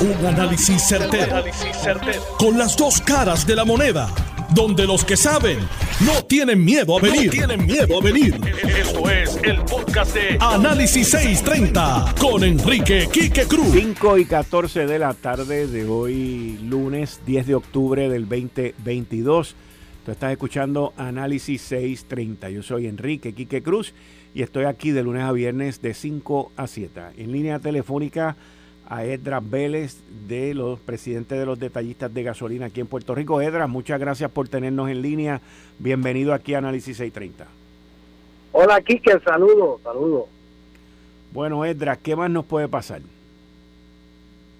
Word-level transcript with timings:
Un 0.00 0.24
análisis 0.24 0.82
certero, 0.88 1.44
Con 2.38 2.56
las 2.56 2.74
dos 2.74 3.02
caras 3.02 3.46
de 3.46 3.54
la 3.54 3.66
moneda. 3.66 4.08
Donde 4.54 4.86
los 4.86 5.04
que 5.04 5.14
saben 5.14 5.58
no 6.06 6.24
tienen 6.24 6.64
miedo 6.64 6.96
a 6.96 7.02
venir. 7.02 7.30
tienen 7.30 7.66
miedo 7.66 7.98
a 7.98 8.02
venir. 8.02 8.34
Esto 8.78 9.10
es 9.10 9.38
el 9.42 9.58
podcast 9.64 10.14
de 10.14 10.38
Análisis 10.40 11.10
630 11.10 12.14
con 12.18 12.42
Enrique 12.44 13.10
Quique 13.12 13.44
Cruz. 13.44 13.68
5 13.74 14.16
y 14.16 14.24
14 14.24 14.86
de 14.86 14.98
la 14.98 15.12
tarde 15.12 15.66
de 15.66 15.86
hoy, 15.86 16.58
lunes 16.62 17.20
10 17.26 17.46
de 17.48 17.54
octubre 17.56 18.08
del 18.08 18.26
2022. 18.26 19.54
Tú 20.06 20.12
estás 20.12 20.32
escuchando 20.32 20.94
Análisis 20.96 21.60
630. 21.60 22.48
Yo 22.48 22.62
soy 22.62 22.86
Enrique 22.86 23.34
Quique 23.34 23.62
Cruz 23.62 23.92
y 24.34 24.40
estoy 24.42 24.64
aquí 24.64 24.92
de 24.92 25.02
lunes 25.02 25.24
a 25.24 25.32
viernes 25.32 25.82
de 25.82 25.92
5 25.92 26.52
a 26.56 26.66
7. 26.66 27.00
En 27.18 27.32
línea 27.32 27.58
telefónica 27.58 28.36
a 28.90 29.04
Edra 29.04 29.40
Vélez 29.40 30.02
de 30.28 30.52
los 30.52 30.78
presidentes 30.80 31.38
de 31.38 31.46
los 31.46 31.58
detallistas 31.58 32.12
de 32.12 32.24
gasolina 32.24 32.66
aquí 32.66 32.80
en 32.80 32.88
Puerto 32.88 33.14
Rico. 33.14 33.40
Edra, 33.40 33.66
muchas 33.68 33.98
gracias 33.98 34.30
por 34.30 34.48
tenernos 34.48 34.90
en 34.90 35.00
línea. 35.00 35.40
Bienvenido 35.78 36.34
aquí 36.34 36.54
a 36.54 36.58
Análisis 36.58 36.96
630. 36.96 37.46
Hola 38.52 38.80
Quique, 38.82 39.18
saludo, 39.24 39.80
saludo. 39.82 40.26
Bueno, 41.32 41.64
Edra, 41.64 41.96
¿qué 41.96 42.16
más 42.16 42.30
nos 42.30 42.44
puede 42.44 42.66
pasar? 42.66 43.00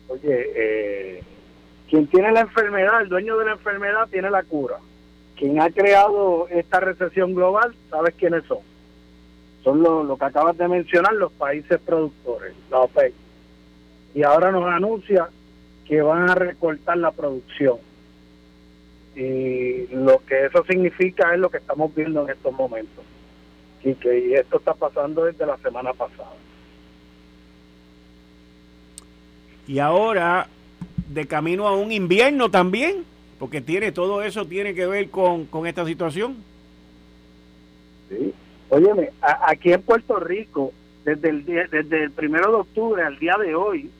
Oye, 0.06 0.50
eh, 0.54 1.22
quien 1.88 2.06
tiene 2.06 2.30
la 2.30 2.42
enfermedad, 2.42 3.02
el 3.02 3.08
dueño 3.08 3.36
de 3.36 3.46
la 3.46 3.52
enfermedad, 3.52 4.08
tiene 4.08 4.30
la 4.30 4.44
cura. 4.44 4.76
Quien 5.36 5.60
ha 5.60 5.70
creado 5.70 6.46
esta 6.48 6.78
recesión 6.78 7.34
global, 7.34 7.74
¿sabes 7.90 8.14
quiénes 8.14 8.44
son? 8.44 8.58
son 9.64 9.82
lo, 9.82 10.16
que 10.16 10.24
acabas 10.24 10.56
de 10.56 10.68
mencionar, 10.68 11.14
los 11.14 11.32
países 11.32 11.78
productores, 11.80 12.54
la 12.70 12.78
OPEC. 12.80 13.12
Y 14.14 14.22
ahora 14.22 14.50
nos 14.50 14.64
anuncia 14.66 15.28
que 15.86 16.02
van 16.02 16.30
a 16.30 16.34
recortar 16.34 16.96
la 16.98 17.12
producción. 17.12 17.78
Y 19.14 19.86
lo 19.88 20.24
que 20.24 20.46
eso 20.46 20.64
significa 20.64 21.34
es 21.34 21.40
lo 21.40 21.50
que 21.50 21.58
estamos 21.58 21.94
viendo 21.94 22.22
en 22.22 22.30
estos 22.30 22.52
momentos. 22.52 23.04
Y 23.82 23.94
que 23.94 24.34
esto 24.34 24.58
está 24.58 24.74
pasando 24.74 25.24
desde 25.24 25.46
la 25.46 25.56
semana 25.58 25.92
pasada. 25.92 26.32
Y 29.66 29.78
ahora, 29.78 30.48
de 31.08 31.26
camino 31.26 31.68
a 31.68 31.76
un 31.76 31.92
invierno 31.92 32.50
también, 32.50 33.04
porque 33.38 33.60
tiene 33.60 33.92
todo 33.92 34.22
eso 34.22 34.46
tiene 34.46 34.74
que 34.74 34.86
ver 34.86 35.10
con, 35.10 35.46
con 35.46 35.66
esta 35.66 35.84
situación. 35.84 36.36
Sí, 38.08 38.34
Óyeme, 38.70 39.10
aquí 39.20 39.72
en 39.72 39.82
Puerto 39.82 40.20
Rico, 40.20 40.72
desde 41.04 41.28
el, 41.30 41.44
desde 41.44 42.04
el 42.04 42.12
primero 42.12 42.50
de 42.50 42.56
octubre 42.58 43.02
al 43.02 43.18
día 43.18 43.36
de 43.36 43.54
hoy, 43.54 43.90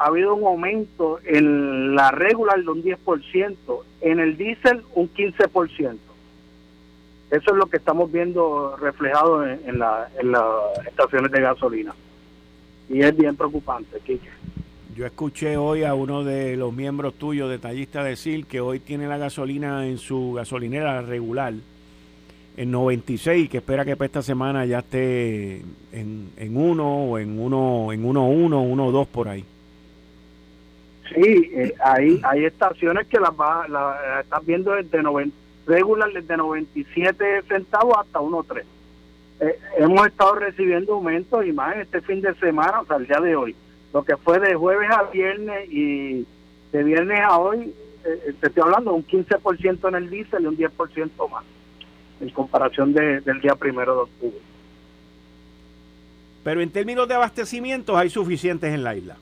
ha 0.00 0.06
habido 0.06 0.34
un 0.34 0.46
aumento 0.46 1.20
en 1.26 1.94
la 1.94 2.10
regular 2.10 2.58
de 2.58 2.70
un 2.70 2.82
10%, 2.82 3.54
en 4.00 4.18
el 4.18 4.38
diésel 4.38 4.80
un 4.94 5.12
15%. 5.12 5.98
Eso 7.30 7.50
es 7.50 7.56
lo 7.56 7.66
que 7.66 7.76
estamos 7.76 8.10
viendo 8.10 8.76
reflejado 8.78 9.46
en, 9.46 9.60
en, 9.66 9.78
las 9.78 10.08
estaciones 10.86 11.30
de 11.30 11.42
gasolina. 11.42 11.94
Y 12.88 13.02
es 13.02 13.14
bien 13.14 13.36
preocupante, 13.36 14.00
Kike. 14.00 14.30
Yo 14.96 15.04
escuché 15.04 15.58
hoy 15.58 15.84
a 15.84 15.92
uno 15.92 16.24
de 16.24 16.56
los 16.56 16.72
miembros 16.72 17.12
tuyos, 17.14 17.50
detallista, 17.50 18.02
decir 18.02 18.46
que 18.46 18.62
hoy 18.62 18.80
tiene 18.80 19.06
la 19.06 19.18
gasolina 19.18 19.86
en 19.86 19.98
su 19.98 20.32
gasolinera 20.32 21.02
regular 21.02 21.52
en 22.56 22.70
96 22.70 23.50
que 23.50 23.58
espera 23.58 23.84
que 23.84 23.96
para 23.96 24.06
esta 24.06 24.22
semana 24.22 24.64
ya 24.64 24.80
esté 24.80 25.62
en, 25.92 26.30
en 26.36 26.56
o 26.56 27.18
en 27.18 27.38
uno 27.38 27.92
en 27.92 28.04
uno 28.04 28.28
uno 28.28 28.62
uno 28.62 28.90
dos 28.90 29.06
por 29.06 29.28
ahí 29.28 29.44
sí 31.14 31.50
eh, 31.54 31.74
hay 31.84 32.20
hay 32.24 32.44
estaciones 32.44 33.06
que 33.06 33.20
las 33.20 33.30
va 33.30 33.66
la, 33.68 34.20
estás 34.20 34.44
viendo 34.44 34.72
desde 34.72 35.02
90 35.02 35.36
regular 35.66 36.12
desde 36.12 36.36
97 36.36 37.42
centavos 37.48 37.96
hasta 37.98 38.20
1.3 38.20 38.62
eh, 39.40 39.58
hemos 39.78 40.06
estado 40.06 40.36
recibiendo 40.36 40.94
aumentos 40.94 41.44
y 41.44 41.52
más 41.52 41.76
este 41.76 42.00
fin 42.00 42.20
de 42.20 42.34
semana 42.36 42.80
o 42.80 42.86
sea 42.86 42.96
el 42.96 43.06
día 43.06 43.20
de 43.20 43.36
hoy 43.36 43.54
lo 43.92 44.02
que 44.04 44.16
fue 44.16 44.38
de 44.38 44.54
jueves 44.54 44.90
a 44.90 45.04
viernes 45.04 45.68
y 45.70 46.26
de 46.72 46.84
viernes 46.84 47.20
a 47.20 47.38
hoy 47.38 47.74
eh, 48.04 48.34
te 48.40 48.46
estoy 48.46 48.62
hablando 48.62 48.94
un 48.94 49.06
15% 49.06 49.88
en 49.88 49.94
el 49.94 50.08
diésel 50.08 50.42
y 50.42 50.46
un 50.46 50.56
10% 50.56 51.30
más 51.30 51.44
en 52.20 52.30
comparación 52.30 52.92
del 52.92 53.40
día 53.40 53.54
primero 53.54 53.94
de 53.94 54.00
octubre. 54.02 54.38
Pero 56.44 56.60
en 56.60 56.70
términos 56.70 57.08
de 57.08 57.14
abastecimientos 57.14 57.96
hay 57.96 58.10
suficientes 58.10 58.72
en 58.72 58.84
la 58.84 58.94
isla. 58.94 59.16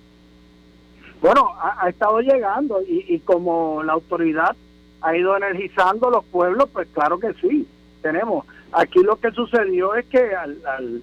Bueno, 1.28 1.52
ha, 1.60 1.90
estado 1.90 2.20
llegando 2.20 2.80
y, 2.88 3.18
como 3.18 3.82
la 3.82 3.92
autoridad 3.92 4.56
ha 5.02 5.14
ido 5.14 5.36
energizando 5.36 6.08
los 6.08 6.24
pueblos, 6.24 6.70
pues 6.72 6.88
claro 6.94 7.18
que 7.18 7.34
sí, 7.34 7.68
tenemos. 8.00 8.46
Aquí 8.72 9.00
lo 9.00 9.16
que 9.16 9.30
sucedió 9.32 9.94
es 9.94 10.06
que 10.06 10.34
al, 10.34 10.56
al, 10.64 11.02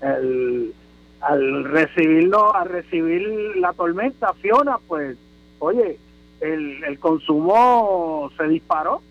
al, 0.00 0.72
al 1.22 1.64
recibirlo, 1.64 2.54
a 2.54 2.62
recibir 2.62 3.56
la 3.56 3.72
tormenta 3.72 4.32
Fiona, 4.34 4.78
pues, 4.86 5.16
oye, 5.58 5.98
el, 6.40 6.84
el 6.84 7.00
consumo 7.00 8.30
se 8.36 8.46
disparó 8.46 9.02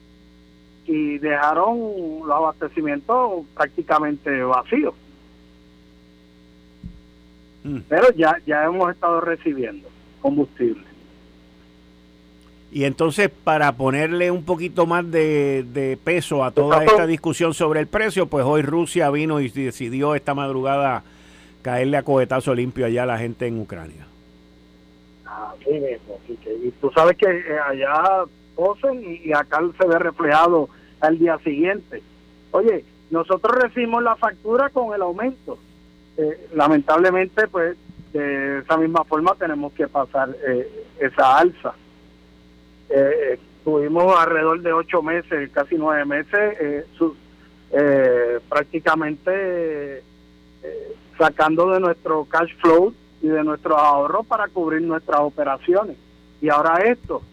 y 0.85 1.18
dejaron 1.18 2.22
los 2.25 2.31
abastecimientos 2.38 3.45
prácticamente 3.53 4.41
vacíos. 4.44 4.95
Mm. 7.66 7.80
Pero 7.90 8.12
ya, 8.13 8.38
ya 8.45 8.63
hemos 8.63 8.90
estado 8.94 9.19
recibiendo 9.19 9.90
combustible. 10.23 10.84
Y 12.72 12.85
entonces, 12.85 13.29
para 13.29 13.73
ponerle 13.73 14.31
un 14.31 14.44
poquito 14.44 14.88
más 14.88 15.09
de, 15.11 16.00
peso 16.03 16.44
a 16.44 16.50
toda 16.50 16.84
esta 16.84 17.06
discusión 17.06 17.53
sobre 17.53 17.79
el 17.81 17.85
precio, 17.85 18.25
pues 18.25 18.44
hoy 18.44 18.63
Rusia 18.63 19.12
vino 19.12 19.39
y 19.39 19.50
decidió 19.50 20.16
esta 20.16 20.33
madrugada 20.33 21.03
caerle 21.62 21.97
a 21.97 22.03
cohetazo 22.03 22.56
limpio 22.56 22.88
allá 22.88 23.03
a 23.03 23.06
la 23.06 23.19
gente 23.19 23.45
en 23.45 23.59
Ucrania. 23.59 24.07
Ah, 25.28 25.53
y 25.67 26.72
tú 26.81 26.89
sabes 26.95 27.16
que 27.16 27.29
eh, 27.29 27.59
allá 27.63 28.25
y, 29.23 29.33
acá 29.33 29.62
se 29.79 29.88
ve 29.88 30.00
reflejado 30.00 30.69
al 31.00 31.19
día 31.19 31.38
siguiente. 31.44 32.01
Oye, 32.51 32.83
nosotros 33.12 33.56
recibimos 33.62 34.01
la 34.01 34.16
factura 34.16 34.69
con 34.69 34.95
el 34.95 35.01
aumento. 35.03 35.59
Eh, 36.17 36.47
lamentablemente, 36.56 37.47
pues, 37.47 37.78
de 38.13 38.59
esa 38.59 38.78
misma 38.78 39.03
forma 39.03 39.35
tenemos 39.35 39.74
que 39.74 39.88
pasar 39.88 40.29
eh, 40.47 40.85
esa 41.00 41.40
alza. 41.40 41.74
Eh, 42.90 43.40
tuvimos 43.63 44.16
alrededor 44.16 44.62
de 44.62 44.72
ocho 44.72 45.01
meses, 45.01 45.50
casi 45.51 45.75
nueve 45.75 46.06
meses, 46.06 46.85
prácticamente 48.47 50.03
sacando 51.18 51.72
de 51.72 51.79
nuestro 51.79 52.25
cash 52.25 52.53
flow 52.62 52.94
y 53.22 53.28
de 53.28 53.44
nuestros 53.44 53.78
ahorros 53.78 54.25
para 54.28 54.47
cubrir 54.47 54.81
nuestras 54.81 55.22
operaciones. 55.22 55.97
Y 56.40 56.50
ahora 56.50 56.78
esto, 56.84 57.24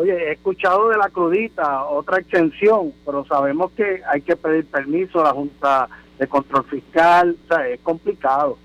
Oye, 0.00 0.14
he 0.14 0.32
escuchado 0.32 0.88
de 0.88 0.96
la 0.96 1.10
crudita 1.10 1.84
otra 1.84 2.20
extensión, 2.20 2.94
pero 3.04 3.22
sabemos 3.26 3.70
que 3.72 4.00
hay 4.10 4.22
que 4.22 4.34
pedir 4.34 4.64
permiso 4.64 5.20
a 5.20 5.24
la 5.24 5.32
Junta 5.32 5.90
de 6.18 6.26
Control 6.26 6.64
Fiscal, 6.64 7.36
o 7.44 7.46
sea, 7.46 7.68
es 7.68 7.80
complicado. 7.80 8.56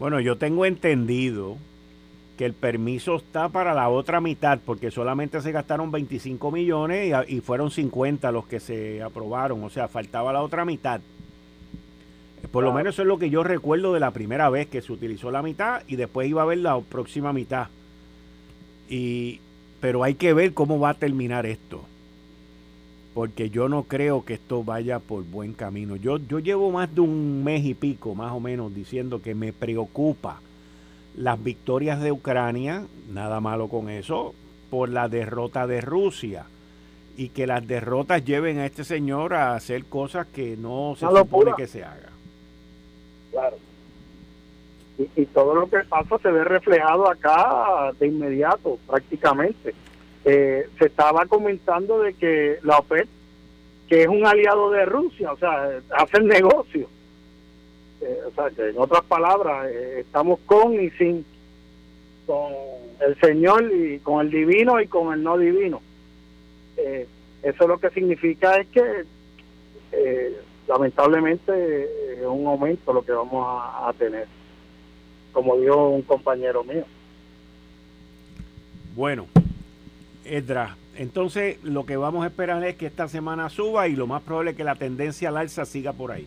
Bueno, 0.00 0.18
yo 0.18 0.38
tengo 0.38 0.64
entendido 0.64 1.58
que 2.38 2.46
el 2.46 2.54
permiso 2.54 3.16
está 3.16 3.50
para 3.50 3.74
la 3.74 3.90
otra 3.90 4.22
mitad, 4.22 4.58
porque 4.64 4.90
solamente 4.90 5.42
se 5.42 5.52
gastaron 5.52 5.90
25 5.90 6.50
millones 6.50 7.14
y, 7.28 7.40
fueron 7.42 7.70
50 7.70 8.32
los 8.32 8.46
que 8.46 8.60
se 8.60 9.02
aprobaron, 9.02 9.62
o 9.62 9.68
sea, 9.68 9.88
faltaba 9.88 10.32
la 10.32 10.40
otra 10.40 10.64
mitad. 10.64 11.02
Por 12.50 12.64
lo 12.64 12.72
menos 12.72 12.94
eso 12.94 13.02
es 13.02 13.08
lo 13.08 13.18
que 13.18 13.28
yo 13.28 13.44
recuerdo 13.44 13.92
de 13.92 14.00
la 14.00 14.10
primera 14.10 14.48
vez 14.48 14.68
que 14.68 14.80
se 14.80 14.90
utilizó 14.90 15.30
la 15.30 15.42
mitad 15.42 15.82
y 15.86 15.96
después 15.96 16.26
iba 16.30 16.40
a 16.40 16.44
haber 16.44 16.58
la 16.58 16.80
próxima 16.80 17.34
mitad. 17.34 17.68
Y 18.88 19.40
pero 19.82 20.02
hay 20.02 20.14
que 20.14 20.32
ver 20.32 20.54
cómo 20.54 20.80
va 20.80 20.90
a 20.90 20.94
terminar 20.94 21.44
esto. 21.44 21.84
Porque 23.14 23.50
yo 23.50 23.68
no 23.68 23.84
creo 23.84 24.24
que 24.24 24.34
esto 24.34 24.62
vaya 24.62 24.98
por 25.00 25.24
buen 25.24 25.52
camino. 25.52 25.96
Yo, 25.96 26.18
yo 26.18 26.38
llevo 26.38 26.70
más 26.70 26.94
de 26.94 27.00
un 27.00 27.42
mes 27.42 27.64
y 27.64 27.74
pico, 27.74 28.14
más 28.14 28.32
o 28.32 28.40
menos, 28.40 28.74
diciendo 28.74 29.20
que 29.20 29.34
me 29.34 29.52
preocupa 29.52 30.40
las 31.16 31.42
victorias 31.42 32.00
de 32.00 32.12
Ucrania, 32.12 32.84
nada 33.12 33.40
malo 33.40 33.68
con 33.68 33.90
eso, 33.90 34.34
por 34.70 34.88
la 34.88 35.08
derrota 35.08 35.66
de 35.66 35.80
Rusia. 35.80 36.46
Y 37.16 37.30
que 37.30 37.46
las 37.46 37.66
derrotas 37.66 38.24
lleven 38.24 38.58
a 38.58 38.66
este 38.66 38.84
señor 38.84 39.34
a 39.34 39.54
hacer 39.54 39.84
cosas 39.86 40.26
que 40.28 40.56
no 40.56 40.94
se 40.96 41.06
supone 41.06 41.52
que 41.56 41.66
se 41.66 41.84
haga. 41.84 42.10
Claro. 43.32 43.56
Y, 45.16 45.26
todo 45.26 45.54
lo 45.54 45.68
que 45.68 45.78
pasa 45.88 46.18
se 46.18 46.30
ve 46.30 46.44
reflejado 46.44 47.08
acá 47.10 47.92
de 47.98 48.06
inmediato, 48.06 48.78
prácticamente. 48.86 49.74
Eh, 50.24 50.68
se 50.78 50.86
estaba 50.86 51.26
comentando 51.26 52.00
de 52.00 52.14
que 52.14 52.58
la 52.62 52.78
OPEP, 52.78 53.08
que 53.88 54.02
es 54.02 54.08
un 54.08 54.26
aliado 54.26 54.70
de 54.70 54.84
Rusia, 54.84 55.32
o 55.32 55.38
sea, 55.38 55.80
hace 55.96 56.18
el 56.18 56.26
negocio. 56.26 56.88
Eh, 58.00 58.18
o 58.26 58.34
sea, 58.34 58.50
que 58.50 58.70
en 58.70 58.78
otras 58.78 59.02
palabras, 59.04 59.68
eh, 59.70 60.00
estamos 60.00 60.40
con 60.46 60.74
y 60.80 60.90
sin. 60.90 61.24
con 62.26 62.52
el 63.00 63.18
Señor 63.20 63.70
y 63.72 63.98
con 64.00 64.24
el 64.24 64.30
divino 64.30 64.80
y 64.80 64.86
con 64.86 65.12
el 65.12 65.22
no 65.22 65.36
divino. 65.38 65.80
Eh, 66.76 67.06
eso 67.42 67.66
lo 67.66 67.78
que 67.78 67.90
significa 67.90 68.58
es 68.58 68.68
que 68.68 69.04
lamentablemente 70.68 72.20
es 72.20 72.26
un 72.26 72.46
aumento 72.46 72.92
lo 72.92 73.04
que 73.04 73.12
vamos 73.12 73.44
a, 73.44 73.92
tener, 73.98 74.28
como 75.32 75.56
dijo 75.56 75.88
un 75.88 76.02
compañero 76.02 76.62
mío. 76.62 76.84
Bueno, 78.94 79.26
Edra, 80.30 80.76
entonces 80.96 81.62
lo 81.64 81.84
que 81.84 81.96
vamos 81.96 82.24
a 82.24 82.28
esperar 82.28 82.62
es 82.64 82.76
que 82.76 82.86
esta 82.86 83.08
semana 83.08 83.48
suba 83.48 83.88
y 83.88 83.96
lo 83.96 84.06
más 84.06 84.22
probable 84.22 84.52
es 84.52 84.56
que 84.56 84.64
la 84.64 84.76
tendencia 84.76 85.28
al 85.28 85.36
alza 85.36 85.64
siga 85.64 85.92
por 85.92 86.12
ahí. 86.12 86.26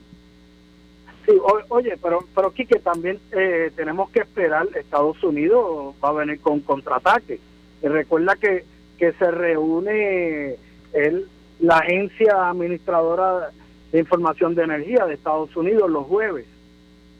Sí, 1.25 1.31
oye, 1.69 1.97
pero, 2.01 2.25
pero 2.35 2.51
Quique, 2.51 2.79
también 2.79 3.17
eh, 3.31 3.71
tenemos 3.75 4.09
que 4.09 4.19
esperar, 4.19 4.67
Estados 4.75 5.23
Unidos 5.23 5.95
va 6.03 6.09
a 6.09 6.13
venir 6.13 6.39
con 6.41 6.59
contraataque. 6.59 7.39
Y 7.81 7.87
recuerda 7.87 8.35
que, 8.35 8.65
que 8.97 9.13
se 9.13 9.31
reúne 9.31 10.57
el, 10.91 11.27
la 11.59 11.77
agencia 11.77 12.49
administradora 12.49 13.51
de 13.91 13.99
información 13.99 14.53
de 14.55 14.63
energía 14.63 15.05
de 15.05 15.13
Estados 15.13 15.55
Unidos 15.55 15.89
los 15.89 16.05
jueves. 16.07 16.45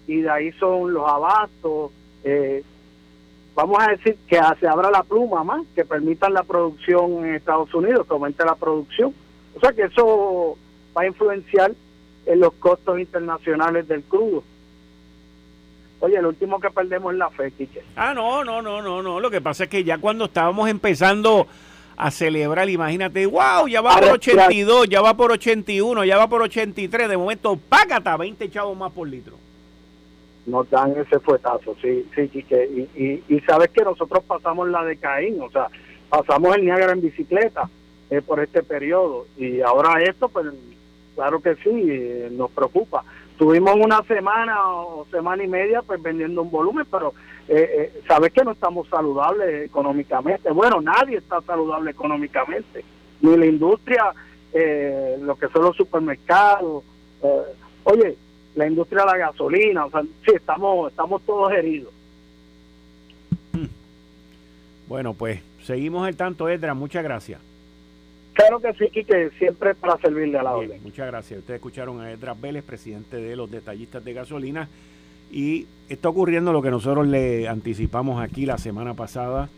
Y 0.07 0.21
de 0.21 0.29
ahí 0.29 0.51
son 0.53 0.93
los 0.93 1.07
abastos. 1.07 1.91
Eh, 2.25 2.63
vamos 3.55 3.77
a 3.81 3.91
decir 3.91 4.17
que 4.27 4.39
se 4.59 4.67
abra 4.67 4.89
la 4.89 5.03
pluma 5.03 5.43
más, 5.43 5.65
que 5.75 5.85
permitan 5.85 6.33
la 6.33 6.43
producción 6.43 7.25
en 7.25 7.35
Estados 7.35 7.73
Unidos, 7.73 8.05
que 8.07 8.13
aumente 8.13 8.43
la 8.45 8.55
producción. 8.55 9.13
O 9.55 9.59
sea 9.59 9.71
que 9.71 9.83
eso 9.83 10.57
va 10.97 11.03
a 11.03 11.07
influenciar 11.07 11.73
en 12.25 12.39
los 12.39 12.53
costos 12.53 12.99
internacionales 12.99 13.87
del 13.87 14.03
crudo. 14.03 14.43
Oye, 15.99 16.17
el 16.17 16.25
último 16.25 16.59
que 16.59 16.69
perdemos 16.69 17.13
es 17.13 17.19
la 17.19 17.29
fe, 17.29 17.51
Quique. 17.51 17.81
Ah, 17.95 18.13
no, 18.13 18.43
no, 18.43 18.61
no, 18.61 18.81
no, 18.81 19.01
no. 19.01 19.19
Lo 19.19 19.31
que 19.31 19.39
pasa 19.39 19.65
es 19.65 19.69
que 19.69 19.83
ya 19.83 19.97
cuando 19.99 20.25
estábamos 20.25 20.69
empezando 20.69 21.47
a 21.95 22.11
celebrar, 22.11 22.69
imagínate, 22.69 23.25
wow, 23.25 23.67
ya 23.67 23.81
va 23.81 23.95
por 23.99 24.09
82, 24.09 24.89
ya 24.89 25.01
va 25.01 25.15
por 25.15 25.31
81, 25.31 26.03
ya 26.03 26.17
va 26.17 26.27
por 26.27 26.41
83, 26.41 27.07
de 27.07 27.17
momento, 27.17 27.55
págata, 27.55 28.17
20 28.17 28.49
chavos 28.49 28.77
más 28.77 28.91
por 28.91 29.07
litro. 29.07 29.37
Nos 30.45 30.69
dan 30.69 30.91
ese 30.97 31.19
fuetazo, 31.19 31.75
sí, 31.81 32.05
sí, 32.15 32.27
Quique. 32.27 32.89
Y, 32.95 33.23
y, 33.33 33.39
sabes 33.41 33.69
que 33.69 33.83
nosotros 33.83 34.23
pasamos 34.25 34.67
la 34.69 34.83
de 34.83 34.97
Caín, 34.97 35.41
o 35.41 35.49
sea, 35.49 35.67
pasamos 36.09 36.55
el 36.55 36.65
Niágara 36.65 36.91
en 36.93 37.01
bicicleta 37.01 37.69
eh, 38.09 38.21
por 38.21 38.41
este 38.41 38.61
periodo. 38.61 39.25
Y 39.37 39.61
ahora 39.61 40.01
esto, 40.03 40.27
pues 40.27 40.47
claro 41.15 41.41
que 41.41 41.55
sí, 41.55 42.29
nos 42.35 42.51
preocupa. 42.51 43.05
Tuvimos 43.37 43.75
una 43.75 44.03
semana 44.03 44.69
o 44.69 45.07
semana 45.09 45.43
y 45.43 45.47
media 45.47 45.81
pues 45.81 46.01
vendiendo 46.01 46.41
un 46.41 46.51
volumen, 46.51 46.85
pero 46.89 47.13
eh, 47.47 47.91
eh, 47.95 48.01
sabes 48.07 48.31
que 48.31 48.43
no 48.43 48.51
estamos 48.51 48.87
saludables 48.89 49.65
económicamente. 49.65 50.51
Bueno, 50.51 50.81
nadie 50.81 51.17
está 51.17 51.41
saludable 51.41 51.91
económicamente, 51.91 52.85
ni 53.21 53.35
la 53.35 53.45
industria, 53.45 54.13
eh, 54.53 55.17
lo 55.19 55.35
que 55.35 55.49
son 55.49 55.63
los 55.63 55.75
supermercados. 55.75 56.83
Eh, 57.23 57.41
oye, 57.83 58.17
la 58.55 58.67
industria 58.67 59.01
de 59.01 59.11
la 59.11 59.17
gasolina, 59.17 59.85
o 59.85 59.91
sea, 59.91 60.01
sí, 60.01 60.31
estamos, 60.35 60.91
estamos 60.91 61.21
todos 61.23 61.51
heridos. 61.53 61.91
Hmm. 63.51 63.67
Bueno, 64.87 65.13
pues 65.13 65.41
seguimos 65.63 66.07
el 66.07 66.15
tanto, 66.15 66.49
Edra. 66.49 66.73
Muchas 66.73 67.03
gracias. 67.03 67.39
Claro 68.33 68.59
que 68.59 68.73
sí, 68.73 68.89
Quique, 68.89 69.29
siempre 69.37 69.75
para 69.75 69.97
servirle 69.97 70.39
a 70.39 70.43
la 70.43 70.55
orden. 70.55 70.81
Muchas 70.83 71.07
gracias. 71.07 71.39
Ustedes 71.39 71.59
escucharon 71.59 72.01
a 72.01 72.11
Edras 72.11 72.39
Vélez, 72.39 72.63
presidente 72.63 73.17
de 73.17 73.35
los 73.35 73.49
detallistas 73.49 74.03
de 74.03 74.13
gasolina. 74.13 74.67
Y 75.31 75.67
está 75.89 76.09
ocurriendo 76.09 76.51
lo 76.51 76.61
que 76.61 76.71
nosotros 76.71 77.07
le 77.07 77.47
anticipamos 77.47 78.21
aquí 78.21 78.45
la 78.45 78.57
semana 78.57 78.93
pasada, 78.93 79.49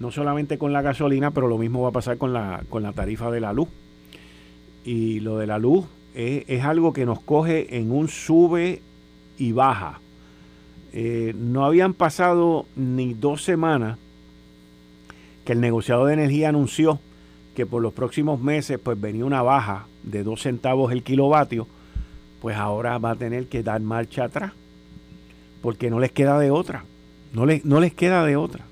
no 0.00 0.10
solamente 0.10 0.58
con 0.58 0.72
la 0.72 0.82
gasolina, 0.82 1.30
pero 1.30 1.48
lo 1.48 1.58
mismo 1.58 1.82
va 1.82 1.88
a 1.88 1.92
pasar 1.92 2.18
con 2.18 2.32
la, 2.32 2.62
con 2.68 2.82
la 2.82 2.92
tarifa 2.92 3.30
de 3.30 3.40
la 3.40 3.52
luz. 3.52 3.68
Y 4.84 5.20
lo 5.20 5.38
de 5.38 5.46
la 5.46 5.58
luz 5.58 5.86
es, 6.18 6.64
algo 6.64 6.92
que 6.92 7.06
nos 7.06 7.20
coge 7.20 7.78
en 7.78 7.92
un 7.92 8.08
sube 8.08 8.82
y 9.38 9.52
baja. 9.52 10.00
Eh, 10.92 11.32
no 11.38 11.64
habían 11.64 11.94
pasado 11.94 12.66
ni 12.74 13.14
dos 13.14 13.44
semanas 13.44 13.98
que 15.44 15.52
el 15.52 15.60
negociado 15.60 16.06
de 16.06 16.14
energía 16.14 16.48
anunció 16.48 16.98
que 17.54 17.66
por 17.66 17.82
los 17.82 17.92
próximos 17.92 18.40
meses 18.40 18.80
pues 18.82 19.00
venía 19.00 19.24
una 19.24 19.42
baja 19.42 19.86
de 20.02 20.24
dos 20.24 20.42
centavos 20.42 20.90
el 20.90 21.04
kilovatio, 21.04 21.68
pues 22.40 22.56
ahora 22.56 22.98
va 22.98 23.12
a 23.12 23.16
tener 23.16 23.46
que 23.46 23.62
dar 23.62 23.80
marcha 23.80 24.24
atrás, 24.24 24.52
porque 25.62 25.88
no 25.90 26.00
les 26.00 26.10
queda 26.10 26.38
de 26.38 26.50
otra, 26.50 26.84
no 27.32 27.46
les, 27.46 27.64
no 27.64 27.80
les 27.80 27.94
queda 27.94 28.24
de 28.24 28.36
otra 28.36 28.64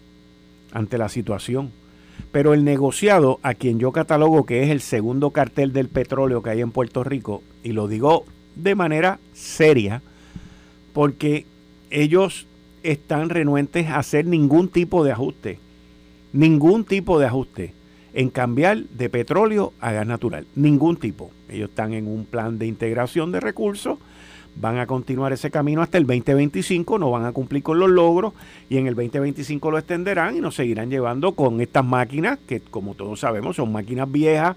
ante 0.72 0.98
la 0.98 1.08
situación. 1.08 1.70
Pero 2.32 2.54
el 2.54 2.64
negociado, 2.64 3.38
a 3.42 3.54
quien 3.54 3.78
yo 3.78 3.92
catalogo 3.92 4.44
que 4.46 4.62
es 4.62 4.70
el 4.70 4.80
segundo 4.80 5.30
cartel 5.30 5.72
del 5.72 5.88
petróleo 5.88 6.42
que 6.42 6.50
hay 6.50 6.60
en 6.60 6.70
Puerto 6.70 7.04
Rico, 7.04 7.42
y 7.62 7.72
lo 7.72 7.88
digo 7.88 8.24
de 8.54 8.74
manera 8.74 9.18
seria, 9.32 10.02
porque 10.92 11.46
ellos 11.90 12.46
están 12.82 13.30
renuentes 13.30 13.86
a 13.86 13.98
hacer 13.98 14.26
ningún 14.26 14.68
tipo 14.68 15.04
de 15.04 15.12
ajuste, 15.12 15.58
ningún 16.32 16.84
tipo 16.84 17.18
de 17.18 17.26
ajuste 17.26 17.72
en 18.16 18.30
cambiar 18.30 18.78
de 18.78 19.10
petróleo 19.10 19.74
a 19.78 19.92
gas 19.92 20.06
natural. 20.06 20.46
Ningún 20.54 20.96
tipo. 20.96 21.30
Ellos 21.50 21.68
están 21.68 21.92
en 21.92 22.08
un 22.08 22.24
plan 22.24 22.58
de 22.58 22.66
integración 22.66 23.30
de 23.30 23.40
recursos, 23.40 23.98
van 24.60 24.78
a 24.78 24.86
continuar 24.86 25.32
ese 25.32 25.50
camino 25.50 25.82
hasta 25.82 25.98
el 25.98 26.06
2025, 26.06 26.98
no 26.98 27.10
van 27.10 27.24
a 27.24 27.32
cumplir 27.32 27.62
con 27.62 27.78
los 27.78 27.90
logros 27.90 28.32
y 28.68 28.78
en 28.78 28.86
el 28.86 28.94
2025 28.94 29.70
lo 29.70 29.78
extenderán 29.78 30.36
y 30.36 30.40
nos 30.40 30.54
seguirán 30.54 30.90
llevando 30.90 31.32
con 31.32 31.60
estas 31.60 31.84
máquinas 31.84 32.38
que 32.46 32.60
como 32.60 32.94
todos 32.94 33.20
sabemos 33.20 33.56
son 33.56 33.72
máquinas 33.72 34.10
viejas 34.10 34.56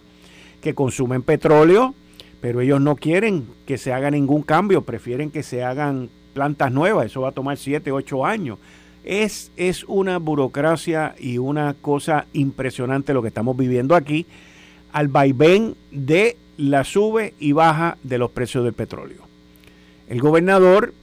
que 0.62 0.74
consumen 0.74 1.22
petróleo, 1.22 1.94
pero 2.42 2.62
ellos 2.62 2.82
no 2.82 2.96
quieren 2.96 3.46
que 3.66 3.78
se 3.78 3.94
haga 3.94 4.12
ningún 4.12 4.42
cambio, 4.42 4.82
prefieren 4.82 5.32
que 5.32 5.44
se 5.44 5.64
hagan 5.64 6.10
plantas 6.34 6.72
nuevas, 6.72 7.08
eso 7.08 7.22
va 7.22 7.30
a 7.30 7.34
tomar 7.34 7.58
7, 7.58 7.92
8 7.92 8.26
años. 8.26 8.58
Es, 9.04 9.52
es 9.56 9.86
una 9.86 10.18
burocracia 10.18 11.16
y 11.18 11.38
una 11.38 11.74
cosa 11.74 12.28
impresionante 12.34 13.14
lo 13.14 13.22
que 13.22 13.30
estamos 13.30 13.56
viviendo 13.56 13.96
aquí 13.96 14.26
al 14.92 15.08
vaivén 15.08 15.76
de 15.92 16.38
la 16.58 16.84
sube 16.84 17.34
y 17.40 17.54
baja 17.54 17.98
de 18.04 18.18
los 18.18 18.32
precios 18.32 18.64
del 18.64 18.74
petróleo. 18.74 19.29
El 20.10 20.20
gobernador 20.22 20.94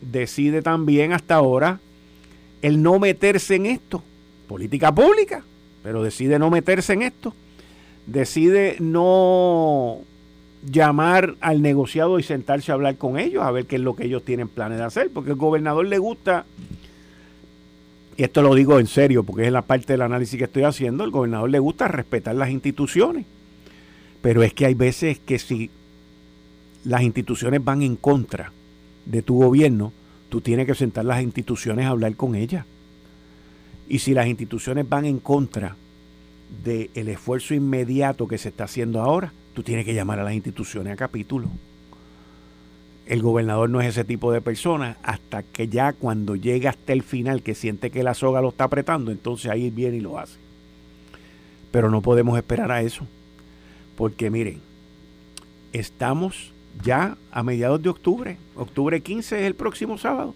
decide 0.00 0.62
también 0.62 1.12
hasta 1.12 1.36
ahora 1.36 1.80
el 2.62 2.82
no 2.82 2.98
meterse 2.98 3.54
en 3.54 3.66
esto, 3.66 4.02
política 4.48 4.92
pública, 4.92 5.44
pero 5.82 6.02
decide 6.02 6.38
no 6.38 6.50
meterse 6.50 6.94
en 6.94 7.02
esto, 7.02 7.34
decide 8.06 8.76
no 8.80 9.98
llamar 10.64 11.36
al 11.40 11.62
negociado 11.62 12.18
y 12.18 12.22
sentarse 12.22 12.72
a 12.72 12.74
hablar 12.74 12.96
con 12.96 13.18
ellos, 13.18 13.44
a 13.44 13.50
ver 13.50 13.66
qué 13.66 13.76
es 13.76 13.82
lo 13.82 13.94
que 13.94 14.06
ellos 14.06 14.24
tienen 14.24 14.48
planes 14.48 14.78
de 14.78 14.84
hacer, 14.84 15.10
porque 15.12 15.30
al 15.30 15.36
gobernador 15.36 15.86
le 15.86 15.98
gusta 15.98 16.46
y 18.16 18.24
esto 18.24 18.42
lo 18.42 18.52
digo 18.56 18.80
en 18.80 18.88
serio 18.88 19.22
porque 19.22 19.46
es 19.46 19.52
la 19.52 19.62
parte 19.62 19.92
del 19.92 20.02
análisis 20.02 20.36
que 20.36 20.44
estoy 20.44 20.64
haciendo, 20.64 21.04
al 21.04 21.10
gobernador 21.12 21.50
le 21.50 21.60
gusta 21.60 21.86
respetar 21.86 22.34
las 22.34 22.50
instituciones, 22.50 23.26
pero 24.20 24.42
es 24.42 24.52
que 24.54 24.66
hay 24.66 24.74
veces 24.74 25.20
que 25.20 25.38
si 25.38 25.70
las 26.84 27.02
instituciones 27.02 27.64
van 27.64 27.82
en 27.82 27.96
contra 27.96 28.52
de 29.06 29.22
tu 29.22 29.36
gobierno, 29.38 29.92
tú 30.28 30.40
tienes 30.40 30.66
que 30.66 30.74
sentar 30.74 31.04
las 31.04 31.22
instituciones 31.22 31.86
a 31.86 31.90
hablar 31.90 32.14
con 32.16 32.34
ellas. 32.34 32.66
Y 33.88 34.00
si 34.00 34.14
las 34.14 34.26
instituciones 34.26 34.88
van 34.88 35.06
en 35.06 35.18
contra 35.18 35.76
del 36.64 37.08
esfuerzo 37.08 37.54
inmediato 37.54 38.28
que 38.28 38.38
se 38.38 38.50
está 38.50 38.64
haciendo 38.64 39.00
ahora, 39.00 39.32
tú 39.54 39.62
tienes 39.62 39.84
que 39.84 39.94
llamar 39.94 40.18
a 40.18 40.24
las 40.24 40.34
instituciones 40.34 40.92
a 40.92 40.96
capítulo. 40.96 41.48
El 43.06 43.22
gobernador 43.22 43.70
no 43.70 43.80
es 43.80 43.88
ese 43.88 44.04
tipo 44.04 44.32
de 44.32 44.42
persona 44.42 44.98
hasta 45.02 45.42
que 45.42 45.68
ya 45.68 45.94
cuando 45.94 46.36
llega 46.36 46.70
hasta 46.70 46.92
el 46.92 47.02
final, 47.02 47.42
que 47.42 47.54
siente 47.54 47.90
que 47.90 48.02
la 48.02 48.12
soga 48.12 48.42
lo 48.42 48.50
está 48.50 48.64
apretando, 48.64 49.10
entonces 49.10 49.50
ahí 49.50 49.70
viene 49.70 49.96
y 49.96 50.00
lo 50.00 50.18
hace. 50.18 50.38
Pero 51.70 51.90
no 51.90 52.02
podemos 52.02 52.36
esperar 52.36 52.70
a 52.70 52.82
eso. 52.82 53.06
Porque 53.96 54.30
miren, 54.30 54.60
estamos 55.72 56.52
ya 56.82 57.16
a 57.30 57.42
mediados 57.42 57.82
de 57.82 57.88
octubre. 57.88 58.36
Octubre 58.56 59.00
15 59.00 59.40
es 59.40 59.46
el 59.46 59.54
próximo 59.54 59.98
sábado. 59.98 60.34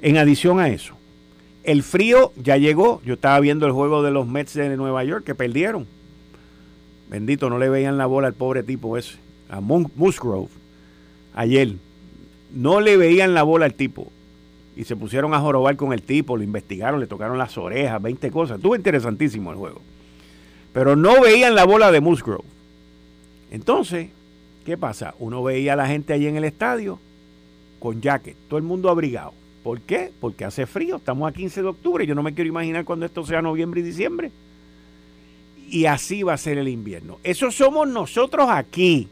En 0.00 0.16
adición 0.16 0.60
a 0.60 0.68
eso, 0.68 0.94
el 1.64 1.82
frío 1.82 2.32
ya 2.36 2.56
llegó. 2.56 3.00
Yo 3.04 3.14
estaba 3.14 3.40
viendo 3.40 3.66
el 3.66 3.72
juego 3.72 4.02
de 4.02 4.10
los 4.10 4.26
Mets 4.26 4.54
de 4.54 4.76
Nueva 4.76 5.04
York 5.04 5.24
que 5.24 5.34
perdieron. 5.34 5.86
Bendito, 7.08 7.48
no 7.50 7.58
le 7.58 7.68
veían 7.68 7.98
la 7.98 8.06
bola 8.06 8.28
al 8.28 8.34
pobre 8.34 8.62
tipo 8.62 8.96
ese, 8.96 9.16
a 9.48 9.60
Musgrove 9.60 10.48
ayer, 11.36 11.74
no 12.52 12.80
le 12.80 12.96
veían 12.96 13.34
la 13.34 13.44
bola 13.44 13.66
al 13.66 13.74
tipo. 13.74 14.10
Y 14.76 14.84
se 14.84 14.96
pusieron 14.96 15.32
a 15.32 15.40
jorobar 15.40 15.76
con 15.76 15.92
el 15.92 16.02
tipo, 16.02 16.36
lo 16.36 16.42
investigaron, 16.42 17.00
le 17.00 17.06
tocaron 17.06 17.38
las 17.38 17.56
orejas, 17.56 18.02
20 18.02 18.30
cosas. 18.30 18.56
Estuvo 18.56 18.74
interesantísimo 18.74 19.52
el 19.52 19.56
juego. 19.56 19.80
Pero 20.72 20.96
no 20.96 21.20
veían 21.22 21.54
la 21.54 21.64
bola 21.64 21.90
de 21.92 22.00
Musgrove. 22.00 22.44
Entonces, 23.50 24.10
¿qué 24.66 24.76
pasa? 24.76 25.14
Uno 25.20 25.42
veía 25.44 25.74
a 25.74 25.76
la 25.76 25.86
gente 25.86 26.12
allí 26.12 26.26
en 26.26 26.36
el 26.36 26.44
estadio 26.44 26.98
con 27.78 28.02
jacket, 28.02 28.36
todo 28.48 28.58
el 28.58 28.64
mundo 28.64 28.90
abrigado. 28.90 29.32
¿Por 29.62 29.80
qué? 29.80 30.12
Porque 30.20 30.44
hace 30.44 30.66
frío, 30.66 30.96
estamos 30.96 31.28
a 31.28 31.32
15 31.32 31.62
de 31.62 31.68
octubre, 31.68 32.06
yo 32.06 32.16
no 32.16 32.22
me 32.22 32.34
quiero 32.34 32.48
imaginar 32.48 32.84
cuando 32.84 33.06
esto 33.06 33.24
sea 33.24 33.40
noviembre 33.40 33.80
y 33.80 33.84
diciembre. 33.84 34.32
Y 35.70 35.86
así 35.86 36.24
va 36.24 36.34
a 36.34 36.38
ser 36.38 36.58
el 36.58 36.68
invierno. 36.68 37.18
Eso 37.22 37.50
somos 37.50 37.88
nosotros 37.88 38.48
aquí. 38.50 39.08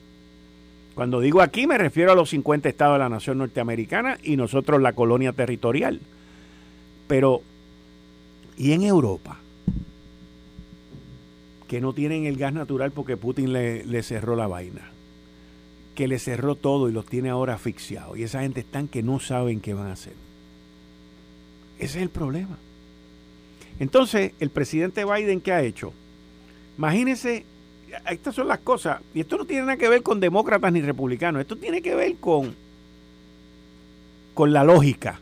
Cuando 0.95 1.21
digo 1.21 1.41
aquí 1.41 1.67
me 1.67 1.79
refiero 1.79 2.13
a 2.13 2.17
los 2.17 2.31
50 2.31 2.69
estados 2.69 2.97
de 2.97 2.99
la 3.01 3.09
nación 3.09 3.39
norteamericana 3.39 4.19
y 4.23 4.37
nosotros 4.37 4.83
la 4.83 4.93
colonia 4.93 5.33
territorial. 5.33 6.01
Pero, 7.07 7.43
¿y 8.57 8.73
en 8.73 8.83
Europa? 8.83 9.39
Que 11.69 11.81
no 11.81 11.93
tienen 11.93 12.27
el 12.27 12.37
gas 12.37 12.53
natural 12.53 12.91
porque 12.91 13.17
Putin 13.17 13.53
le, 13.53 13.85
le 13.85 14.03
cerró 14.03 14.35
la 14.37 14.47
vaina. 14.47 14.94
Que 15.95 16.09
le 16.09 16.19
cerró 16.19 16.55
todo 16.55 16.89
y 16.89 16.93
los 16.93 17.07
tiene 17.07 17.31
ahora 17.31 17.55
asfixiados. 17.55 18.19
Y 18.19 18.23
esa 18.23 18.41
gente 18.41 18.61
están 18.61 18.89
que 18.89 19.03
no 19.03 19.21
saben 19.21 19.61
qué 19.61 19.75
van 19.75 19.89
a 19.89 19.93
hacer. 19.93 20.15
Ese 21.79 21.99
es 21.99 22.03
el 22.03 22.11
problema. 22.11 22.59
Entonces, 23.79 24.33
el 24.41 24.51
presidente 24.51 25.05
Biden, 25.05 25.41
¿qué 25.41 25.53
ha 25.53 25.63
hecho? 25.63 25.93
Imagínense 26.79 27.45
estas 28.11 28.35
son 28.35 28.49
las 28.49 28.59
cosas. 28.61 29.01
Y 29.15 29.21
esto 29.21 29.37
no 29.37 29.45
tiene 29.45 29.63
nada 29.63 29.77
que 29.77 29.89
ver 29.89 30.03
con 30.03 30.21
demócratas 30.21 30.73
ni 30.73 30.81
republicanos. 30.81 31.41
Esto 31.41 31.57
tiene 31.57 31.83
que 31.83 31.95
ver 31.95 32.17
con, 32.17 32.55
con 34.35 34.53
la 34.53 34.65
lógica. 34.65 35.21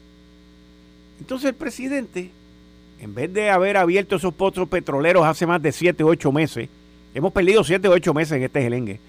Entonces 1.21 1.51
el 1.51 1.55
presidente, 1.55 2.31
en 3.01 3.15
vez 3.15 3.33
de 3.33 3.51
haber 3.51 3.77
abierto 3.77 4.17
esos 4.17 4.35
pozos 4.35 4.69
petroleros 4.69 5.25
hace 5.25 5.47
más 5.47 5.63
de 5.63 5.73
7 5.73 6.03
o 6.03 6.09
8 6.09 6.33
meses, 6.33 6.69
hemos 7.15 7.33
perdido 7.33 7.63
7 7.63 7.89
o 7.89 7.93
8 7.93 8.15
meses 8.15 8.33
en 8.33 8.43
este 8.45 8.63
gelengue. 8.63 9.01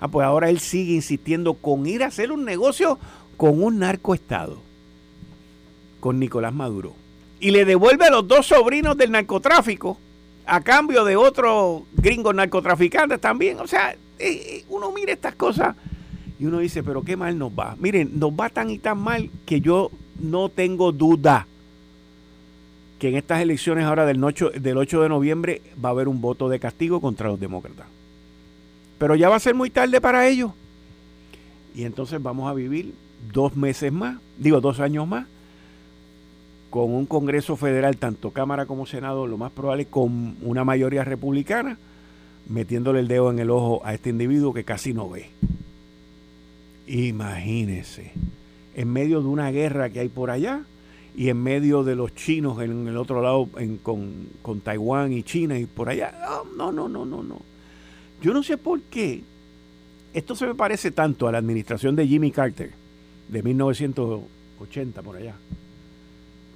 Ah, 0.00 0.08
pues 0.08 0.26
ahora 0.26 0.48
él 0.50 0.60
sigue 0.60 0.94
insistiendo 0.94 1.54
con 1.54 1.86
ir 1.86 2.02
a 2.02 2.06
hacer 2.06 2.30
un 2.30 2.44
negocio 2.44 2.98
con 3.36 3.62
un 3.62 3.78
narcoestado, 3.78 4.58
con 6.00 6.18
Nicolás 6.18 6.52
Maduro. 6.52 6.94
Y 7.40 7.50
le 7.50 7.64
devuelve 7.64 8.06
a 8.06 8.10
los 8.10 8.26
dos 8.26 8.46
sobrinos 8.46 8.96
del 8.96 9.12
narcotráfico 9.12 9.98
a 10.44 10.60
cambio 10.62 11.04
de 11.04 11.16
otros 11.16 11.82
gringos 11.92 12.34
narcotraficantes 12.34 13.20
también. 13.20 13.60
O 13.60 13.66
sea, 13.66 13.92
eh, 13.92 13.98
eh, 14.18 14.64
uno 14.68 14.90
mira 14.92 15.12
estas 15.12 15.34
cosas 15.34 15.76
y 16.38 16.46
uno 16.46 16.58
dice, 16.58 16.82
pero 16.82 17.02
qué 17.02 17.16
mal 17.16 17.38
nos 17.38 17.52
va. 17.52 17.76
Miren, 17.78 18.18
nos 18.18 18.32
va 18.32 18.48
tan 18.48 18.70
y 18.70 18.78
tan 18.78 18.98
mal 18.98 19.30
que 19.46 19.60
yo 19.60 19.90
no 20.20 20.48
tengo 20.48 20.92
duda 20.92 21.46
que 22.98 23.08
en 23.08 23.16
estas 23.16 23.40
elecciones 23.40 23.84
ahora 23.84 24.06
del 24.06 24.22
8, 24.22 24.52
del 24.60 24.76
8 24.76 25.02
de 25.02 25.08
noviembre 25.08 25.62
va 25.82 25.90
a 25.90 25.92
haber 25.92 26.08
un 26.08 26.20
voto 26.20 26.48
de 26.48 26.58
castigo 26.58 27.00
contra 27.00 27.28
los 27.28 27.38
demócratas. 27.38 27.86
Pero 28.98 29.14
ya 29.14 29.28
va 29.28 29.36
a 29.36 29.40
ser 29.40 29.54
muy 29.54 29.70
tarde 29.70 30.00
para 30.00 30.26
ellos. 30.26 30.52
Y 31.74 31.84
entonces 31.84 32.20
vamos 32.22 32.50
a 32.50 32.54
vivir 32.54 32.94
dos 33.32 33.56
meses 33.56 33.92
más, 33.92 34.18
digo 34.38 34.60
dos 34.60 34.80
años 34.80 35.06
más, 35.06 35.26
con 36.70 36.92
un 36.92 37.06
Congreso 37.06 37.56
Federal, 37.56 37.96
tanto 37.96 38.32
Cámara 38.32 38.66
como 38.66 38.86
Senado, 38.86 39.26
lo 39.26 39.38
más 39.38 39.52
probable 39.52 39.86
con 39.86 40.36
una 40.42 40.64
mayoría 40.64 41.04
republicana, 41.04 41.78
metiéndole 42.48 43.00
el 43.00 43.08
dedo 43.08 43.30
en 43.30 43.38
el 43.38 43.50
ojo 43.50 43.80
a 43.84 43.94
este 43.94 44.10
individuo 44.10 44.52
que 44.52 44.64
casi 44.64 44.92
no 44.92 45.08
ve. 45.08 45.30
Imagínese, 46.86 48.12
en 48.74 48.92
medio 48.92 49.20
de 49.20 49.28
una 49.28 49.50
guerra 49.50 49.90
que 49.90 50.00
hay 50.00 50.08
por 50.08 50.30
allá 50.30 50.62
y 51.16 51.28
en 51.30 51.42
medio 51.42 51.84
de 51.84 51.96
los 51.96 52.14
chinos 52.14 52.60
en 52.62 52.86
el 52.86 52.96
otro 52.96 53.22
lado 53.22 53.48
con, 53.82 54.28
con 54.42 54.60
Taiwán 54.60 55.12
y 55.12 55.22
China 55.22 55.58
y 55.58 55.66
por 55.66 55.88
allá. 55.88 56.14
No, 56.56 56.72
no, 56.72 56.88
no, 56.88 57.04
no, 57.04 57.22
no. 57.22 57.47
Yo 58.20 58.32
no 58.32 58.42
sé 58.42 58.56
por 58.56 58.80
qué. 58.82 59.22
Esto 60.14 60.34
se 60.34 60.46
me 60.46 60.54
parece 60.54 60.90
tanto 60.90 61.28
a 61.28 61.32
la 61.32 61.38
administración 61.38 61.94
de 61.94 62.06
Jimmy 62.06 62.30
Carter 62.30 62.72
de 63.28 63.42
1980 63.42 65.02
por 65.02 65.16
allá 65.16 65.34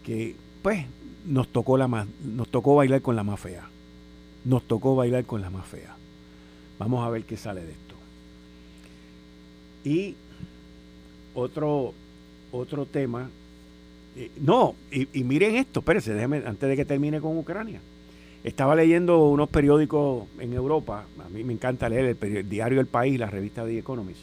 que 0.02 0.35
pues 0.62 0.85
nos 1.26 1.49
tocó 1.49 1.76
la 1.76 1.88
más, 1.88 2.07
nos 2.25 2.49
tocó 2.49 2.75
bailar 2.75 3.00
con 3.02 3.16
la 3.16 3.23
más 3.23 3.40
fea. 3.40 3.69
Nos 4.45 4.64
tocó 4.64 4.97
bailar 4.97 5.25
con 5.25 5.40
la 5.40 5.50
más 5.50 5.66
fea. 5.66 5.97
Vamos 6.78 7.07
a 7.07 7.11
ver 7.11 7.25
qué 7.25 7.37
sale 7.37 7.62
de 7.62 7.73
esto. 7.73 7.95
Y 9.85 10.16
otro, 11.35 11.95
otro 12.50 12.87
tema. 12.87 13.31
Eh, 14.16 14.31
no, 14.40 14.75
y, 14.90 15.07
miren 15.23 15.57
esto, 15.57 15.81
espérense, 15.81 16.12
déjenme, 16.12 16.42
antes 16.45 16.69
de 16.69 16.76
que 16.76 16.85
termine 16.85 17.21
con 17.21 17.38
Ucrania. 17.38 17.81
Estaba 18.44 18.75
leyendo 18.75 19.28
unos 19.28 19.49
periódicos 19.49 20.25
en 20.40 20.52
Europa, 20.52 21.04
a 21.25 21.28
mí 21.28 21.44
me 21.44 21.52
encanta 21.52 21.88
leer 21.88 22.16
el, 22.20 22.49
diario 22.49 22.80
El 22.80 22.87
País, 22.87 23.18
la 23.18 23.30
revista 23.30 23.64
The 23.64 23.78
Economist. 23.78 24.20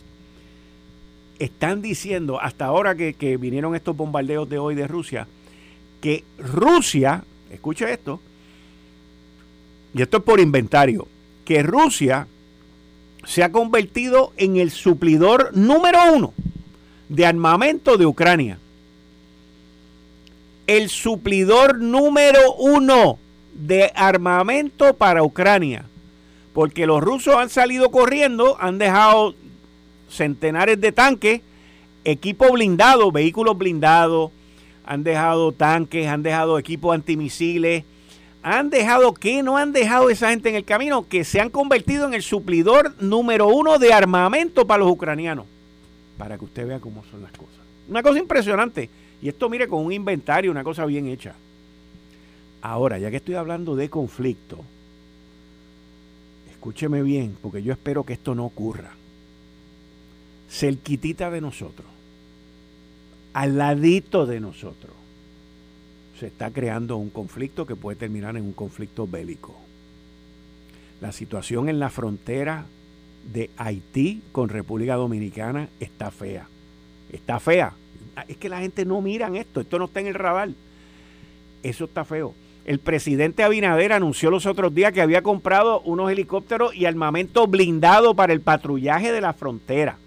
Están 1.39 1.81
diciendo, 1.81 2.41
hasta 2.41 2.65
ahora 2.65 2.95
que, 2.95 3.37
vinieron 3.37 3.75
estos 3.75 3.95
bombardeos 3.95 4.49
de 4.49 4.59
hoy 4.59 4.75
de 4.75 4.87
Rusia, 4.87 5.25
que 6.01 6.25
Rusia, 6.37 7.23
escucha 7.49 7.89
esto, 7.89 8.19
y 9.93 10.01
esto 10.01 10.17
es 10.17 10.23
por 10.23 10.41
inventario, 10.41 11.07
que 11.45 11.63
Rusia 11.63 12.27
se 13.25 13.41
ha 13.41 13.53
convertido 13.53 14.33
en 14.35 14.57
el 14.57 14.69
suplidor 14.69 15.55
número 15.55 15.99
uno 16.13 16.33
de 17.07 17.25
armamento 17.25 17.97
de 17.97 18.05
Ucrania. 18.05 18.59
El 20.67 20.89
suplidor 20.89 21.79
número 21.79 22.53
uno 22.55 23.17
de 23.59 23.91
armamento 23.95 24.93
para 24.95 25.23
Ucrania. 25.23 25.85
Porque 26.53 26.85
los 26.85 27.01
rusos 27.01 27.35
han 27.35 27.49
salido 27.49 27.91
corriendo, 27.91 28.57
han 28.59 28.77
dejado 28.77 29.35
centenares 30.09 30.79
de 30.81 30.91
tanques, 30.91 31.41
equipo 32.03 32.51
blindado, 32.51 33.11
vehículos 33.11 33.57
blindados, 33.57 34.31
han 34.85 35.03
dejado 35.03 35.51
tanques, 35.51 36.07
han 36.07 36.23
dejado 36.23 36.57
equipos 36.57 36.95
antimisiles, 36.95 37.83
han 38.41 38.69
dejado, 38.69 39.13
¿qué 39.13 39.43
no 39.43 39.57
han 39.57 39.73
dejado 39.73 40.09
esa 40.09 40.29
gente 40.29 40.49
en 40.49 40.55
el 40.55 40.65
camino? 40.65 41.07
Que 41.07 41.23
se 41.23 41.41
han 41.41 41.49
convertido 41.49 42.07
en 42.07 42.13
el 42.13 42.23
suplidor 42.23 42.95
número 43.01 43.47
uno 43.47 43.77
de 43.77 43.93
armamento 43.93 44.65
para 44.65 44.79
los 44.79 44.91
ucranianos. 44.91 45.45
Para 46.17 46.37
que 46.37 46.45
usted 46.45 46.67
vea 46.67 46.79
cómo 46.79 47.03
son 47.11 47.21
las 47.21 47.31
cosas. 47.31 47.59
Una 47.87 48.01
cosa 48.01 48.19
impresionante. 48.19 48.89
Y 49.21 49.27
esto 49.27 49.49
mire 49.49 49.67
con 49.67 49.85
un 49.85 49.91
inventario, 49.91 50.51
una 50.51 50.63
cosa 50.63 50.85
bien 50.85 51.07
hecha. 51.07 51.35
Ahora, 52.61 52.99
ya 52.99 53.09
que 53.09 53.17
estoy 53.17 53.35
hablando 53.35 53.75
de 53.75 53.89
conflicto, 53.89 54.59
escúcheme 56.51 57.01
bien, 57.03 57.37
porque 57.41 57.63
yo 57.63 57.73
espero 57.73 58.03
que 58.03 58.13
esto 58.13 58.35
no 58.35 58.45
ocurra. 58.45 58.91
Cerquitita 60.49 61.29
de 61.29 61.41
nosotros 61.41 61.87
al 63.33 63.57
ladito 63.57 64.25
de 64.25 64.39
nosotros, 64.39 64.93
se 66.19 66.27
está 66.27 66.51
creando 66.51 66.97
un 66.97 67.09
conflicto 67.09 67.65
que 67.65 67.75
puede 67.75 67.97
terminar 67.97 68.35
en 68.35 68.43
un 68.43 68.53
conflicto 68.53 69.07
bélico. 69.07 69.55
La 70.99 71.11
situación 71.11 71.69
en 71.69 71.79
la 71.79 71.89
frontera 71.89 72.65
de 73.31 73.49
Haití 73.57 74.21
con 74.31 74.49
República 74.49 74.95
Dominicana 74.95 75.69
está 75.79 76.11
fea. 76.11 76.47
Está 77.13 77.39
fea. 77.39 77.73
Es 78.27 78.37
que 78.37 78.49
la 78.49 78.59
gente 78.59 78.83
no 78.83 78.99
mira 79.01 79.29
esto, 79.37 79.61
esto 79.61 79.79
no 79.79 79.85
está 79.85 80.01
en 80.01 80.07
el 80.07 80.15
radar. 80.15 80.49
Eso 81.63 81.85
está 81.85 82.03
feo. 82.03 82.33
El 82.69 82.77
presidente 82.77 83.41
Abinader 83.41 83.93
anunció 83.93 84.29
los 84.29 84.45
otros 84.45 84.75
días 84.75 84.93
que 84.93 85.01
había 85.01 85.23
comprado 85.23 85.81
unos 85.81 86.11
helicópteros 86.11 86.75
y 86.75 86.85
armamento 86.85 87.47
blindado 87.47 88.13
para 88.13 88.31
el 88.31 88.41
patrullaje 88.41 89.11
de 89.11 89.21
la 89.21 89.33
frontera. 89.33 89.97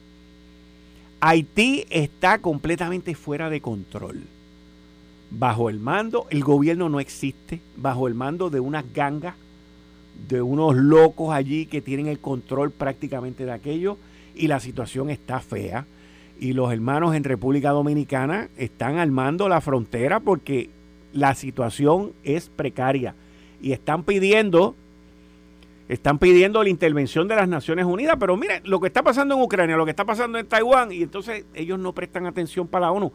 Haití 1.19 1.87
está 1.91 2.39
completamente 2.39 3.17
fuera 3.17 3.51
de 3.51 3.61
control. 3.61 4.23
Bajo 5.33 5.71
el 5.71 5.81
mando, 5.81 6.29
el 6.31 6.45
gobierno 6.45 6.89
no 6.89 7.01
existe, 7.01 7.61
bajo 7.77 8.07
el 8.07 8.15
mando 8.15 8.49
de 8.49 8.61
unas 8.61 8.85
gangas, 8.95 9.35
de 10.29 10.41
unos 10.41 10.77
locos 10.77 11.35
allí 11.35 11.67
que 11.67 11.83
tienen 11.83 12.07
el 12.07 12.21
control 12.21 12.71
prácticamente 12.71 13.45
de 13.45 13.51
aquello 13.51 13.99
y 14.37 14.47
la 14.47 14.61
situación 14.61 15.11
está 15.11 15.41
fea. 15.41 15.85
Y 16.39 16.53
los 16.53 16.73
hermanos 16.73 17.17
en 17.17 17.25
República 17.25 17.71
Dominicana 17.71 18.51
están 18.57 18.99
armando 18.99 19.49
la 19.49 19.61
frontera 19.61 20.21
porque 20.21 20.71
la 21.13 21.35
situación 21.35 22.13
es 22.25 22.49
precaria 22.49 23.15
y 23.61 23.73
están 23.73 24.03
pidiendo 24.03 24.75
están 25.89 26.19
pidiendo 26.19 26.63
la 26.63 26.71
intervención 26.71 27.29
de 27.29 27.37
las 27.37 27.47
Naciones 27.47 27.85
Unidas, 27.85 28.17
pero 28.19 28.35
miren 28.37 28.63
lo 28.65 28.81
que 28.81 28.87
está 28.87 29.03
pasando 29.03 29.35
en 29.35 29.43
Ucrania, 29.43 29.77
lo 29.77 29.85
que 29.85 29.91
está 29.91 30.07
pasando 30.07 30.39
en 30.39 30.47
Taiwán, 30.47 30.91
y 30.91 31.03
entonces 31.03 31.45
ellos 31.55 31.79
no 31.79 31.93
prestan 31.93 32.25
atención 32.25 32.67
para 32.67 32.87
la 32.87 32.93
ONU. 32.93 33.13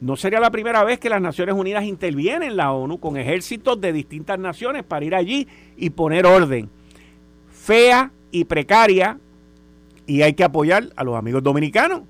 No 0.00 0.16
sería 0.16 0.40
la 0.40 0.50
primera 0.50 0.82
vez 0.82 0.98
que 0.98 1.08
las 1.08 1.20
Naciones 1.20 1.54
Unidas 1.54 1.84
intervienen 1.84 2.50
en 2.50 2.56
la 2.56 2.72
ONU 2.72 2.98
con 2.98 3.16
ejércitos 3.16 3.80
de 3.80 3.92
distintas 3.92 4.40
naciones 4.40 4.82
para 4.82 5.04
ir 5.04 5.14
allí 5.14 5.46
y 5.76 5.90
poner 5.90 6.26
orden. 6.26 6.68
Fea 7.52 8.10
y 8.32 8.44
precaria, 8.44 9.18
y 10.06 10.22
hay 10.22 10.34
que 10.34 10.42
apoyar 10.42 10.88
a 10.96 11.04
los 11.04 11.16
amigos 11.16 11.44
dominicanos, 11.44 12.02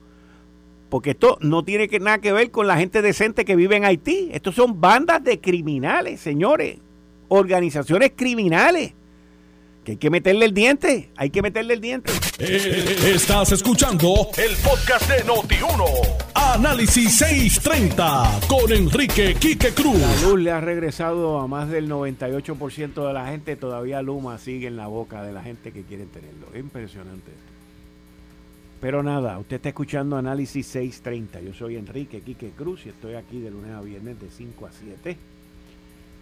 porque 0.88 1.10
esto 1.10 1.38
no 1.40 1.64
tiene 1.64 1.88
que, 1.88 2.00
nada 2.00 2.18
que 2.18 2.32
ver 2.32 2.50
con 2.50 2.66
la 2.66 2.76
gente 2.76 3.02
decente 3.02 3.44
que 3.44 3.56
vive 3.56 3.76
en 3.76 3.84
Haití. 3.84 4.30
Estos 4.32 4.54
son 4.54 4.80
bandas 4.80 5.22
de 5.24 5.40
criminales, 5.40 6.20
señores, 6.20 6.78
organizaciones 7.28 8.12
criminales 8.14 8.94
que 9.86 9.92
hay 9.92 9.98
que 9.98 10.10
meterle 10.10 10.46
el 10.46 10.52
diente, 10.52 11.10
hay 11.16 11.30
que 11.30 11.42
meterle 11.42 11.74
el 11.74 11.80
diente. 11.80 12.10
Eh, 12.40 13.12
estás 13.14 13.52
escuchando 13.52 14.28
el 14.36 14.56
podcast 14.56 15.08
de 15.08 15.24
Noti1. 15.24 15.84
Análisis 16.34 17.18
630 17.18 18.40
con 18.48 18.72
Enrique 18.72 19.36
Quique 19.38 19.70
Cruz. 19.70 20.00
La 20.00 20.22
luz 20.22 20.40
le 20.40 20.50
ha 20.50 20.60
regresado 20.60 21.38
a 21.38 21.46
más 21.46 21.70
del 21.70 21.88
98% 21.88 23.06
de 23.06 23.12
la 23.12 23.28
gente. 23.28 23.54
Todavía 23.54 24.02
Luma 24.02 24.38
sigue 24.38 24.66
en 24.66 24.76
la 24.76 24.88
boca 24.88 25.22
de 25.22 25.32
la 25.32 25.44
gente 25.44 25.70
que 25.70 25.82
quiere 25.82 26.06
tenerlo. 26.06 26.48
Es 26.52 26.58
impresionante 26.58 27.30
Pero 28.80 29.02
nada, 29.02 29.38
usted 29.38 29.56
está 29.56 29.70
escuchando 29.70 30.16
Análisis 30.16 30.66
630. 30.66 31.40
Yo 31.40 31.54
soy 31.54 31.76
Enrique 31.76 32.20
Quique 32.20 32.50
Cruz 32.50 32.84
y 32.84 32.90
estoy 32.90 33.14
aquí 33.14 33.40
de 33.40 33.50
lunes 33.50 33.72
a 33.72 33.80
viernes 33.80 34.20
de 34.20 34.28
5 34.30 34.66
a 34.66 34.70
7 34.72 35.16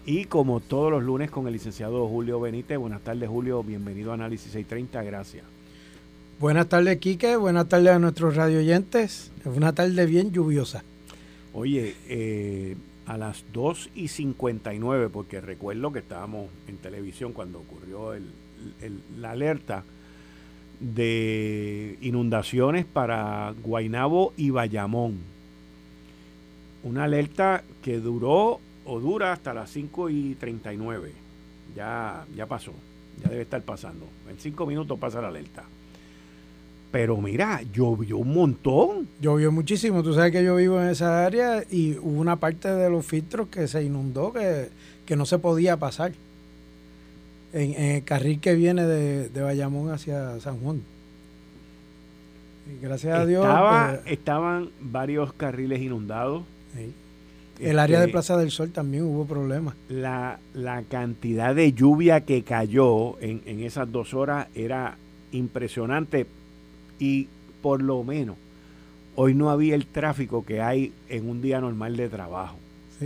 y 0.06 0.26
como 0.26 0.60
todos 0.60 0.90
los 0.90 1.02
lunes 1.02 1.30
con 1.30 1.46
el 1.46 1.54
licenciado 1.54 2.06
Julio 2.08 2.38
Benítez. 2.38 2.78
Buenas 2.78 3.02
tardes, 3.02 3.28
Julio. 3.28 3.62
Bienvenido 3.62 4.12
a 4.12 4.14
Análisis 4.14 4.52
630. 4.52 5.02
Gracias. 5.02 5.44
Buenas 6.38 6.68
tardes, 6.68 6.98
Quique. 6.98 7.36
Buenas 7.36 7.68
tardes 7.68 7.88
a 7.88 7.98
nuestros 7.98 8.36
radio 8.36 8.58
oyentes. 8.58 9.32
Es 9.40 9.46
una 9.46 9.72
tarde 9.72 10.06
bien 10.06 10.30
lluviosa. 10.30 10.84
Oye, 11.54 11.94
eh, 12.08 12.76
a 13.06 13.16
las 13.16 13.44
2 13.52 13.90
y 13.94 14.08
59, 14.08 15.08
porque 15.08 15.40
recuerdo 15.40 15.92
que 15.92 16.00
estábamos 16.00 16.50
en 16.68 16.76
televisión 16.76 17.32
cuando 17.32 17.60
ocurrió 17.60 18.12
la 19.18 19.30
alerta 19.30 19.84
de 20.80 21.98
inundaciones 22.00 22.84
para 22.84 23.54
Guainabo 23.62 24.32
y 24.36 24.50
Bayamón. 24.50 25.18
Una 26.82 27.04
alerta 27.04 27.64
que 27.82 27.98
duró 27.98 28.60
o 28.84 29.00
dura 29.00 29.32
hasta 29.32 29.54
las 29.54 29.70
5 29.70 30.10
y 30.10 30.34
39. 30.34 31.12
Ya, 31.74 32.26
ya 32.36 32.46
pasó, 32.46 32.72
ya 33.22 33.30
debe 33.30 33.42
estar 33.42 33.62
pasando. 33.62 34.06
En 34.28 34.38
5 34.38 34.66
minutos 34.66 34.98
pasa 34.98 35.20
la 35.20 35.28
alerta. 35.28 35.64
Pero 36.94 37.16
mira, 37.16 37.60
llovió 37.72 38.18
un 38.18 38.32
montón. 38.32 39.08
Llovió 39.20 39.50
muchísimo. 39.50 40.04
Tú 40.04 40.14
sabes 40.14 40.30
que 40.30 40.44
yo 40.44 40.54
vivo 40.54 40.80
en 40.80 40.90
esa 40.90 41.26
área 41.26 41.64
y 41.68 41.98
hubo 41.98 42.20
una 42.20 42.36
parte 42.36 42.68
de 42.68 42.88
los 42.88 43.04
filtros 43.04 43.48
que 43.48 43.66
se 43.66 43.82
inundó 43.82 44.32
que, 44.32 45.16
no 45.16 45.26
se 45.26 45.40
podía 45.40 45.76
pasar. 45.76 46.12
En, 47.54 47.72
el 47.80 48.04
carril 48.04 48.40
que 48.40 48.54
viene 48.54 48.84
de, 48.84 49.28
de 49.28 49.40
Bayamón 49.40 49.90
hacia 49.90 50.38
San 50.40 50.58
Juan. 50.60 50.82
gracias 52.82 53.18
a 53.18 53.24
Dios. 53.24 53.46
Pues, 53.46 54.00
estaban 54.12 54.70
varios 54.80 55.32
carriles 55.32 55.80
inundados. 55.80 56.42
El 57.60 57.78
área 57.78 57.98
de 58.00 58.06
este, 58.06 58.12
Plaza 58.12 58.36
del 58.36 58.50
Sol 58.50 58.70
también 58.70 59.04
hubo 59.04 59.26
problemas. 59.26 59.76
La, 59.88 60.38
cantidad 60.88 61.54
de 61.54 61.72
lluvia 61.72 62.22
que 62.22 62.42
cayó 62.42 63.20
en, 63.20 63.42
esas 63.60 63.90
dos 63.90 64.14
horas 64.14 64.48
era 64.54 64.96
impresionante 65.32 66.26
y 66.98 67.28
por 67.62 67.82
lo 67.82 68.02
menos 68.04 68.36
hoy 69.16 69.34
no 69.34 69.50
había 69.50 69.74
el 69.74 69.86
tráfico 69.86 70.44
que 70.44 70.60
hay 70.60 70.92
en 71.08 71.28
un 71.28 71.40
día 71.40 71.60
normal 71.60 71.96
de 71.96 72.08
trabajo. 72.08 72.56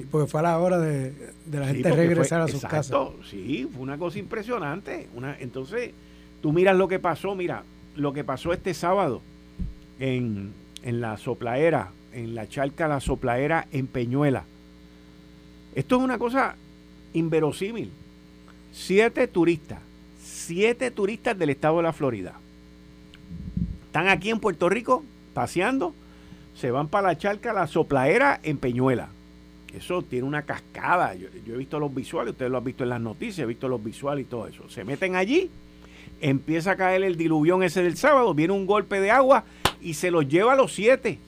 Sí, 0.01 0.09
porque 0.11 0.31
fue 0.31 0.41
a 0.41 0.45
la 0.45 0.59
hora 0.59 0.79
de, 0.79 1.13
la 1.51 1.67
gente 1.69 1.91
regresar 1.91 2.41
a 2.41 2.49
sus 2.49 2.63
casas. 2.63 2.97
Sí, 3.31 3.69
fue 3.73 3.83
una 3.83 3.99
cosa 3.99 4.19
impresionante. 4.19 5.09
Una, 5.15 5.37
entonces, 5.39 5.93
tú 6.41 6.53
miras 6.53 6.77
lo 6.77 6.89
que 6.89 6.99
pasó, 6.99 7.35
mira, 7.35 7.63
lo 7.97 8.13
que 8.13 8.25
pasó 8.25 8.53
este 8.53 8.75
sábado 8.75 9.23
en, 9.99 10.53
en 10.83 11.01
la 11.01 11.17
soplaera 11.17 11.91
en 12.13 12.35
la 12.35 12.49
charca 12.49 12.89
La 12.89 13.01
Soplaera 13.01 13.67
en 13.73 13.87
Peñuela. 13.87 14.45
Esto 15.75 15.97
es 15.97 16.03
una 16.03 16.19
cosa 16.19 16.57
inverosímil. 17.13 17.93
Siete 18.73 19.29
turistas, 19.29 19.79
siete 20.23 20.91
turistas 20.91 21.39
del 21.39 21.51
estado 21.51 21.79
de 21.79 21.83
la 21.85 21.93
Florida. 21.93 22.35
Están 23.87 24.09
aquí 24.09 24.31
en 24.31 24.41
Puerto 24.41 24.69
Rico 24.69 25.05
paseando, 25.35 25.95
se 26.57 26.71
van 26.71 26.89
para 26.89 27.09
la 27.09 27.19
charca 27.19 27.53
La 27.53 27.67
Soplaera 27.67 28.41
en 28.43 28.59
Peñuela. 28.59 29.09
Eso 29.75 30.03
tiene 30.03 30.27
una 30.27 30.43
cascada. 30.43 31.15
Yo, 31.15 31.29
yo, 31.47 31.55
he 31.55 31.59
visto 31.59 31.79
los 31.79 31.95
visuales, 31.95 32.33
ustedes 32.33 32.51
lo 32.51 32.59
han 32.59 32.65
visto 32.65 32.85
en 32.85 32.91
las 32.91 33.01
noticias, 33.01 33.41
he 33.41 33.47
visto 33.47 33.69
los 33.69 33.83
visuales 33.83 34.27
y 34.27 34.29
todo 34.29 34.47
eso. 34.47 34.69
Se 34.69 34.85
meten 34.85 35.15
allí, 35.15 35.51
empieza 36.21 36.73
a 36.73 36.77
caer 36.77 37.03
el 37.03 37.17
diluvión 37.17 37.63
ese 37.63 37.83
del 37.83 37.97
sábado, 37.97 38.35
viene 38.35 38.53
un 38.53 38.67
golpe 38.67 39.01
de 39.01 39.11
agua 39.11 39.45
y 39.81 39.95
se 39.95 40.11
los 40.11 40.29
lleva 40.29 40.55
a 40.55 40.57
los 40.57 40.75
siete. 40.75 41.19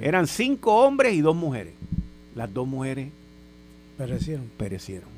Eran 0.00 0.26
cinco 0.26 0.84
hombres 0.84 1.14
y 1.14 1.20
dos 1.20 1.34
mujeres. 1.34 1.74
Las 2.34 2.52
dos 2.52 2.66
mujeres 2.66 3.08
perecieron. 3.96 4.50
Perecieron. 4.56 5.08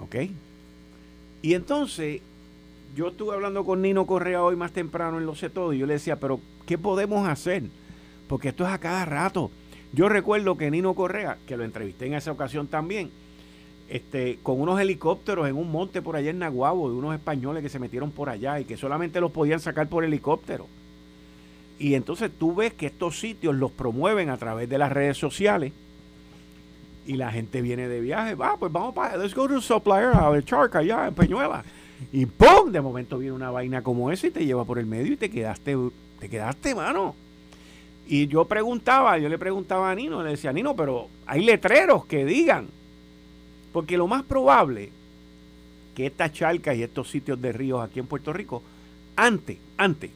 ¿Ok? 0.00 0.16
Y 1.42 1.54
entonces, 1.54 2.20
yo 2.94 3.08
estuve 3.08 3.34
hablando 3.34 3.64
con 3.64 3.82
Nino 3.82 4.06
Correa 4.06 4.42
hoy 4.42 4.56
más 4.56 4.72
temprano 4.72 5.18
en 5.18 5.26
Lo 5.26 5.34
sé 5.34 5.50
todo 5.50 5.72
y 5.72 5.78
yo 5.78 5.86
le 5.86 5.94
decía, 5.94 6.16
pero 6.16 6.40
¿qué 6.66 6.76
podemos 6.78 7.28
hacer? 7.28 7.64
Porque 8.28 8.50
esto 8.50 8.66
es 8.66 8.72
a 8.72 8.78
cada 8.78 9.04
rato. 9.04 9.50
Yo 9.92 10.08
recuerdo 10.08 10.56
que 10.56 10.70
Nino 10.70 10.94
Correa, 10.94 11.38
que 11.46 11.56
lo 11.56 11.64
entrevisté 11.64 12.06
en 12.06 12.14
esa 12.14 12.32
ocasión 12.32 12.68
también, 12.68 13.10
este, 13.88 14.38
con 14.42 14.60
unos 14.60 14.80
helicópteros 14.80 15.48
en 15.48 15.56
un 15.56 15.70
monte 15.72 16.00
por 16.00 16.14
allá 16.14 16.30
en 16.30 16.38
Naguabo, 16.38 16.88
de 16.88 16.96
unos 16.96 17.14
españoles 17.14 17.62
que 17.62 17.68
se 17.68 17.80
metieron 17.80 18.12
por 18.12 18.28
allá 18.28 18.60
y 18.60 18.64
que 18.64 18.76
solamente 18.76 19.20
los 19.20 19.32
podían 19.32 19.58
sacar 19.58 19.88
por 19.88 20.04
helicóptero. 20.04 20.68
Y 21.78 21.94
entonces 21.94 22.30
tú 22.38 22.54
ves 22.54 22.72
que 22.74 22.86
estos 22.86 23.18
sitios 23.18 23.54
los 23.54 23.72
promueven 23.72 24.30
a 24.30 24.36
través 24.36 24.68
de 24.68 24.78
las 24.78 24.92
redes 24.92 25.16
sociales 25.16 25.72
y 27.06 27.14
la 27.14 27.32
gente 27.32 27.62
viene 27.62 27.88
de 27.88 28.00
viaje, 28.00 28.34
va, 28.36 28.56
pues 28.56 28.70
vamos 28.70 28.94
para, 28.94 29.16
let's 29.16 29.34
go 29.34 29.48
to 29.48 29.60
Supplier, 29.60 30.14
a 30.14 30.28
ver 30.30 30.44
Charca 30.44 30.78
allá 30.80 31.08
en 31.08 31.14
Peñuela. 31.14 31.64
Y 32.12 32.26
¡pum! 32.26 32.70
De 32.70 32.80
momento 32.80 33.18
viene 33.18 33.34
una 33.34 33.50
vaina 33.50 33.82
como 33.82 34.12
esa 34.12 34.28
y 34.28 34.30
te 34.30 34.44
lleva 34.44 34.64
por 34.64 34.78
el 34.78 34.86
medio 34.86 35.14
y 35.14 35.16
te 35.16 35.30
quedaste, 35.30 35.76
te 36.20 36.28
quedaste, 36.28 36.74
mano. 36.74 37.16
Y 38.10 38.26
yo 38.26 38.44
preguntaba, 38.44 39.18
yo 39.18 39.28
le 39.28 39.38
preguntaba 39.38 39.88
a 39.88 39.94
Nino, 39.94 40.20
le 40.24 40.30
decía, 40.30 40.52
Nino, 40.52 40.74
pero 40.74 41.06
hay 41.26 41.44
letreros 41.44 42.06
que 42.06 42.24
digan. 42.24 42.66
Porque 43.72 43.96
lo 43.96 44.08
más 44.08 44.24
probable 44.24 44.90
que 45.94 46.06
estas 46.06 46.32
charcas 46.32 46.76
y 46.76 46.82
estos 46.82 47.08
sitios 47.08 47.40
de 47.40 47.52
ríos 47.52 47.80
aquí 47.80 48.00
en 48.00 48.08
Puerto 48.08 48.32
Rico, 48.32 48.64
antes, 49.14 49.58
antes, 49.76 50.10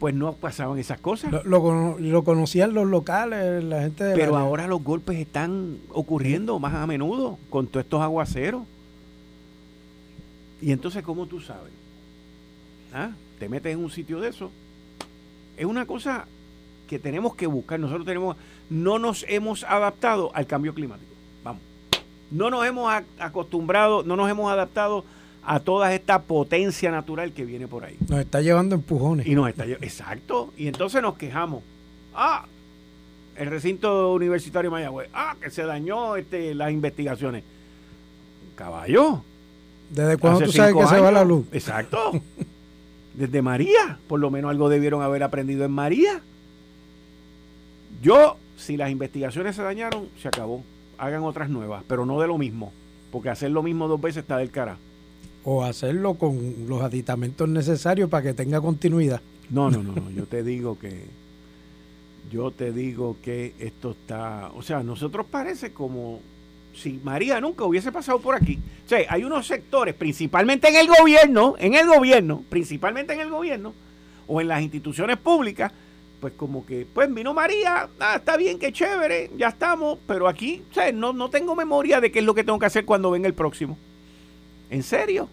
pues 0.00 0.12
no 0.12 0.32
pasaban 0.32 0.76
esas 0.80 0.98
cosas. 0.98 1.44
Lo, 1.44 2.24
conocían 2.24 2.74
los 2.74 2.88
locales, 2.88 3.62
la 3.62 3.82
gente 3.82 4.02
de 4.02 4.16
Pero 4.16 4.36
ahora 4.36 4.66
los 4.66 4.82
golpes 4.82 5.16
están 5.16 5.78
ocurriendo 5.90 6.58
más 6.58 6.74
a 6.74 6.84
menudo 6.88 7.38
con 7.48 7.68
todos 7.68 7.84
estos 7.84 8.00
aguaceros. 8.02 8.64
Y 10.60 10.72
entonces, 10.72 11.04
¿cómo 11.04 11.26
tú 11.26 11.40
sabes? 11.40 11.72
¿Ah? 12.92 13.12
Te 13.38 13.48
metes 13.48 13.72
en 13.72 13.84
un 13.84 13.90
sitio 13.90 14.18
de 14.18 14.30
eso. 14.30 14.50
Es 15.56 15.64
una 15.64 15.86
cosa 15.86 16.26
que 16.90 16.98
tenemos 16.98 17.36
que 17.36 17.46
buscar. 17.46 17.78
Nosotros 17.78 18.04
tenemos, 18.04 18.36
no 18.68 18.98
nos 18.98 19.24
hemos 19.28 19.62
adaptado 19.62 20.32
al 20.34 20.48
cambio 20.48 20.74
climático. 20.74 21.12
Vamos. 21.44 21.62
No 22.32 22.50
nos 22.50 22.66
hemos 22.66 22.92
acostumbrado, 23.20 24.02
no 24.02 24.16
nos 24.16 24.28
hemos 24.28 24.50
adaptado 24.50 25.04
a 25.44 25.60
toda 25.60 25.94
esta 25.94 26.22
potencia 26.22 26.90
natural 26.90 27.32
que 27.32 27.44
viene 27.44 27.68
por 27.68 27.84
ahí. 27.84 27.96
Nos 28.08 28.18
está 28.18 28.40
llevando 28.40 28.74
empujones. 28.74 29.28
Y 29.28 29.36
nos 29.36 29.48
está 29.48 29.66
Exacto. 29.66 30.52
Y 30.56 30.66
entonces 30.66 31.00
nos 31.00 31.16
quejamos. 31.16 31.62
Ah, 32.12 32.44
el 33.36 33.48
recinto 33.48 34.12
universitario 34.12 34.68
de 34.68 34.72
Mayagüez. 34.72 35.10
Ah, 35.14 35.36
que 35.40 35.48
se 35.50 35.62
dañó 35.62 36.16
este, 36.16 36.56
las 36.56 36.72
investigaciones. 36.72 37.44
Caballo. 38.56 39.22
¿Desde 39.90 40.16
cuándo 40.16 40.40
tú 40.40 40.50
sabes 40.50 40.74
que 40.74 40.86
se 40.88 40.98
va 40.98 41.12
la 41.12 41.22
luz? 41.22 41.46
Exacto. 41.52 42.20
Desde 43.14 43.42
María. 43.42 44.00
Por 44.08 44.18
lo 44.18 44.28
menos 44.32 44.50
algo 44.50 44.68
debieron 44.68 45.02
haber 45.02 45.22
aprendido 45.22 45.64
en 45.64 45.70
María. 45.70 46.20
Yo, 48.00 48.36
si 48.56 48.76
las 48.76 48.90
investigaciones 48.90 49.56
se 49.56 49.62
dañaron, 49.62 50.08
se 50.20 50.28
acabó. 50.28 50.62
Hagan 50.98 51.22
otras 51.22 51.48
nuevas, 51.48 51.82
pero 51.86 52.04
no 52.04 52.20
de 52.20 52.26
lo 52.26 52.38
mismo. 52.38 52.72
Porque 53.10 53.30
hacer 53.30 53.50
lo 53.50 53.62
mismo 53.62 53.88
dos 53.88 54.00
veces 54.00 54.22
está 54.22 54.36
del 54.36 54.50
cara 54.50 54.78
o 55.44 55.64
hacerlo 55.64 56.14
con 56.14 56.66
los 56.68 56.82
aditamentos 56.82 57.48
necesarios 57.48 58.10
para 58.10 58.22
que 58.22 58.34
tenga 58.34 58.60
continuidad. 58.60 59.20
No, 59.48 59.70
no, 59.70 59.82
no, 59.82 59.94
no. 59.94 60.10
yo 60.14 60.26
te 60.26 60.42
digo 60.42 60.78
que 60.78 61.04
yo 62.30 62.52
te 62.52 62.72
digo 62.72 63.16
que 63.22 63.54
esto 63.58 63.90
está, 63.90 64.52
o 64.54 64.62
sea, 64.62 64.84
nosotros 64.84 65.26
parece 65.28 65.72
como 65.72 66.20
si 66.72 67.00
María 67.02 67.40
nunca 67.40 67.64
hubiese 67.64 67.90
pasado 67.90 68.20
por 68.20 68.36
aquí. 68.36 68.60
O 68.86 68.88
sea, 68.88 69.00
hay 69.08 69.24
unos 69.24 69.48
sectores, 69.48 69.94
principalmente 69.94 70.68
en 70.68 70.76
el 70.76 70.86
gobierno, 70.86 71.56
en 71.58 71.74
el 71.74 71.88
gobierno, 71.88 72.44
principalmente 72.48 73.14
en 73.14 73.20
el 73.20 73.30
gobierno 73.30 73.74
o 74.28 74.40
en 74.40 74.46
las 74.46 74.62
instituciones 74.62 75.16
públicas, 75.16 75.72
pues 76.20 76.34
como 76.36 76.66
que, 76.66 76.86
pues 76.92 77.12
vino 77.12 77.32
María, 77.32 77.88
ah, 77.98 78.16
está 78.16 78.36
bien, 78.36 78.58
qué 78.58 78.72
chévere, 78.72 79.30
ya 79.36 79.48
estamos, 79.48 79.98
pero 80.06 80.28
aquí, 80.28 80.62
sea, 80.72 80.92
no, 80.92 81.12
no 81.12 81.30
tengo 81.30 81.56
memoria 81.56 82.00
de 82.00 82.12
qué 82.12 82.18
es 82.18 82.24
lo 82.24 82.34
que 82.34 82.44
tengo 82.44 82.58
que 82.58 82.66
hacer 82.66 82.84
cuando 82.84 83.10
venga 83.10 83.26
el 83.26 83.34
próximo. 83.34 83.78
¿En 84.70 84.82
serio? 84.82 85.28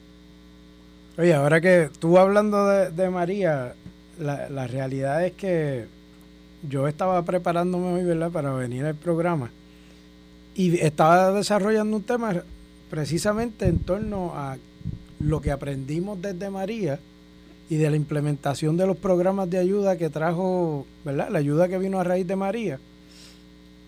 Oye, 1.18 1.34
ahora 1.34 1.60
que 1.62 1.90
tú 2.00 2.18
hablando 2.18 2.68
de, 2.68 3.10
María, 3.10 3.74
la, 4.20 4.68
realidad 4.68 5.26
es 5.26 5.34
que 5.34 5.86
yo 6.68 6.88
estaba 6.88 7.24
preparándome 7.24 7.94
hoy, 7.94 8.04
¿verdad?, 8.04 8.32
para 8.32 8.52
venir 8.54 8.86
al 8.86 8.96
programa 8.96 9.52
y 10.56 10.80
estaba 10.80 11.32
desarrollando 11.32 11.98
un 11.98 12.04
tema 12.04 12.36
precisamente 12.90 13.66
en 13.68 13.80
torno 13.80 14.34
a 14.36 14.58
lo 15.20 15.42
que 15.42 15.52
aprendimos 15.52 16.22
desde 16.22 16.50
María 16.50 17.00
y 17.70 17.76
de 17.76 17.90
la 17.90 17.98
implementación 17.98 18.78
de 18.78 18.88
los 18.88 18.98
programas 18.98 19.50
de 19.50 19.58
ayuda 19.58 19.98
que 19.98 20.10
trajo, 20.10 20.86
¿verdad? 21.04 21.30
La 21.30 21.40
ayuda 21.40 21.68
que 21.68 21.78
vino 21.78 22.00
a 22.00 22.04
raíz 22.04 22.26
de 22.26 22.36
María 22.36 22.80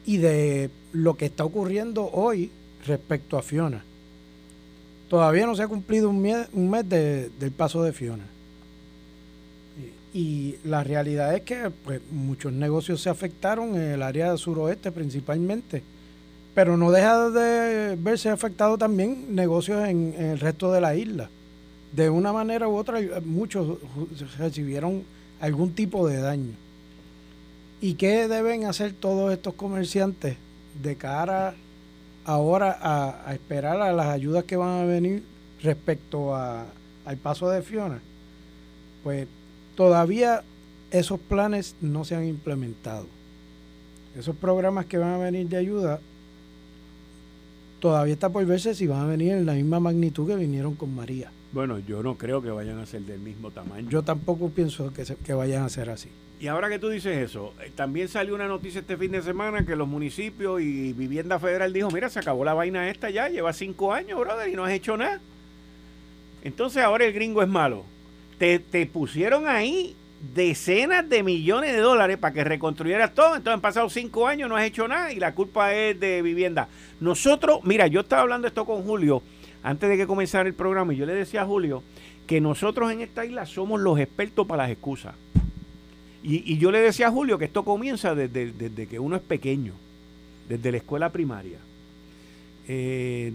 y 0.05 0.17
de 0.17 0.69
lo 0.91 1.15
que 1.15 1.25
está 1.25 1.45
ocurriendo 1.45 2.09
hoy 2.11 2.51
respecto 2.85 3.37
a 3.37 3.41
Fiona. 3.41 3.83
Todavía 5.09 5.45
no 5.45 5.55
se 5.55 5.63
ha 5.63 5.67
cumplido 5.67 6.09
un 6.09 6.21
mes, 6.21 6.89
del 6.89 7.51
paso 7.55 7.81
de 7.83 7.93
Fiona. 7.93 8.25
Y, 10.13 10.55
la 10.63 10.83
realidad 10.83 11.35
es 11.35 11.41
que 11.41 11.71
pues, 11.83 12.01
muchos 12.11 12.51
negocios 12.51 13.01
se 13.01 13.09
afectaron 13.09 13.75
en 13.75 13.91
el 13.91 14.03
área 14.03 14.35
suroeste 14.37 14.91
principalmente, 14.91 15.83
pero 16.53 16.75
no 16.75 16.91
deja 16.91 17.29
de 17.29 17.95
verse 17.95 18.29
afectado 18.29 18.77
también 18.77 19.35
negocios 19.35 19.87
en 19.87 20.15
el 20.17 20.39
resto 20.39 20.71
de 20.71 20.81
la 20.81 20.95
isla 20.95 21.29
de 21.91 22.09
una 22.09 22.31
manera 22.31 22.67
u 22.67 22.75
otra 22.75 22.99
muchos 23.25 23.77
recibieron 24.37 25.03
algún 25.39 25.73
tipo 25.73 26.07
de 26.07 26.17
daño. 26.17 26.53
¿Y 27.81 27.93
qué 27.93 28.27
deben 28.27 28.65
hacer 28.65 28.93
todos 28.93 29.31
estos 29.31 29.53
comerciantes 29.53 30.37
de 30.81 30.95
cara 30.95 31.55
ahora 32.25 32.77
a, 32.81 33.33
esperar 33.33 33.81
a 33.81 33.93
las 33.93 34.07
ayudas 34.07 34.43
que 34.43 34.57
van 34.57 34.81
a 34.81 34.85
venir 34.85 35.23
respecto 35.63 36.35
a, 36.35 36.65
al 37.05 37.17
paso 37.17 37.49
de 37.49 37.61
Fiona? 37.61 38.01
Pues 39.03 39.27
todavía 39.75 40.43
esos 40.91 41.19
planes 41.19 41.75
no 41.79 42.03
se 42.03 42.15
han 42.15 42.25
implementado. 42.25 43.07
Esos 44.17 44.35
programas 44.35 44.85
que 44.85 44.97
van 44.97 45.13
a 45.13 45.17
venir 45.17 45.47
de 45.47 45.57
ayuda 45.57 46.01
todavía 47.79 48.13
está 48.13 48.29
por 48.29 48.45
verse 48.45 48.75
si 48.75 48.87
van 48.87 49.01
a 49.01 49.05
venir 49.05 49.31
en 49.31 49.45
la 49.45 49.53
misma 49.53 49.79
magnitud 49.79 50.27
que 50.27 50.35
vinieron 50.35 50.75
con 50.75 50.93
María. 50.93 51.31
Bueno, 51.51 51.79
yo 51.79 52.03
no 52.03 52.15
creo 52.15 52.41
que 52.41 52.51
vayan 52.51 52.77
a 52.77 52.85
ser 52.85 53.01
del 53.01 53.19
mismo 53.19 53.49
tamaño. 53.51 53.89
Yo 53.89 54.03
tampoco 54.03 54.49
pienso 54.49 54.93
que, 54.93 55.03
que 55.03 55.33
vayan 55.33 55.63
a 55.63 55.69
ser 55.69 55.89
así. 55.89 56.09
Y 56.39 56.47
ahora 56.47 56.69
que 56.69 56.79
tú 56.79 56.89
dices 56.89 57.17
eso, 57.17 57.53
eh, 57.61 57.71
también 57.75 58.07
salió 58.07 58.33
una 58.33 58.47
noticia 58.47 58.79
este 58.79 58.95
fin 58.95 59.11
de 59.11 59.21
semana 59.21 59.65
que 59.65 59.75
los 59.75 59.87
municipios 59.87 60.61
y 60.61 60.93
Vivienda 60.93 61.37
Federal 61.37 61.73
dijo, 61.73 61.91
mira, 61.91 62.09
se 62.09 62.19
acabó 62.19 62.45
la 62.45 62.53
vaina 62.53 62.89
esta 62.89 63.09
ya, 63.09 63.27
lleva 63.27 63.51
cinco 63.51 63.91
años, 63.91 64.19
brother, 64.19 64.47
y 64.47 64.55
no 64.55 64.63
has 64.63 64.71
hecho 64.71 64.95
nada. 64.95 65.19
Entonces 66.43 66.81
ahora 66.81 67.05
el 67.05 67.13
gringo 67.13 67.41
es 67.41 67.49
malo. 67.49 67.83
Te, 68.37 68.59
te 68.59 68.85
pusieron 68.85 69.49
ahí 69.49 69.97
decenas 70.33 71.09
de 71.09 71.23
millones 71.23 71.73
de 71.73 71.79
dólares 71.79 72.17
para 72.17 72.33
que 72.33 72.43
reconstruyeras 72.45 73.13
todo. 73.13 73.35
Entonces 73.35 73.55
han 73.55 73.61
pasado 73.61 73.89
cinco 73.89 74.25
años, 74.25 74.47
no 74.47 74.55
has 74.55 74.63
hecho 74.63 74.87
nada 74.87 75.11
y 75.11 75.19
la 75.19 75.33
culpa 75.33 75.73
es 75.73 75.99
de 75.99 76.21
vivienda. 76.21 76.69
Nosotros, 77.01 77.59
mira, 77.63 77.87
yo 77.87 78.01
estaba 78.01 78.21
hablando 78.21 78.47
esto 78.47 78.65
con 78.65 78.83
Julio 78.83 79.21
antes 79.63 79.89
de 79.89 79.97
que 79.97 80.07
comenzara 80.07 80.47
el 80.47 80.55
programa, 80.55 80.93
y 80.93 80.97
yo 80.97 81.05
le 81.05 81.13
decía 81.13 81.41
a 81.41 81.45
Julio 81.45 81.83
que 82.27 82.39
nosotros 82.41 82.91
en 82.91 83.01
esta 83.01 83.25
isla 83.25 83.45
somos 83.45 83.81
los 83.81 83.99
expertos 83.99 84.45
para 84.47 84.63
las 84.63 84.71
excusas. 84.71 85.15
Y, 86.21 86.57
yo 86.57 86.69
le 86.69 86.79
decía 86.79 87.07
a 87.07 87.11
Julio 87.11 87.37
que 87.37 87.45
esto 87.45 87.63
comienza 87.63 88.13
desde, 88.13 88.87
que 88.87 88.99
uno 88.99 89.15
es 89.15 89.21
pequeño, 89.21 89.73
desde 90.47 90.71
la 90.71 90.77
escuela 90.77 91.09
primaria. 91.11 91.57
Eh, 92.67 93.33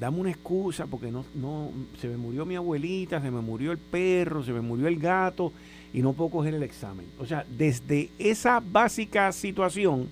dame 0.00 0.18
una 0.18 0.30
excusa 0.30 0.86
porque 0.86 1.10
no, 1.10 1.24
no, 1.34 1.70
se 2.00 2.08
me 2.08 2.16
murió 2.16 2.46
mi 2.46 2.56
abuelita, 2.56 3.20
se 3.20 3.30
me 3.30 3.40
murió 3.40 3.72
el 3.72 3.78
perro, 3.78 4.42
se 4.42 4.52
me 4.52 4.60
murió 4.60 4.88
el 4.88 4.98
gato 4.98 5.52
y 5.92 6.00
no 6.00 6.12
puedo 6.14 6.30
coger 6.30 6.54
el 6.54 6.62
examen. 6.62 7.06
O 7.18 7.26
sea, 7.26 7.44
desde 7.48 8.10
esa 8.18 8.60
básica 8.60 9.30
situación 9.32 10.08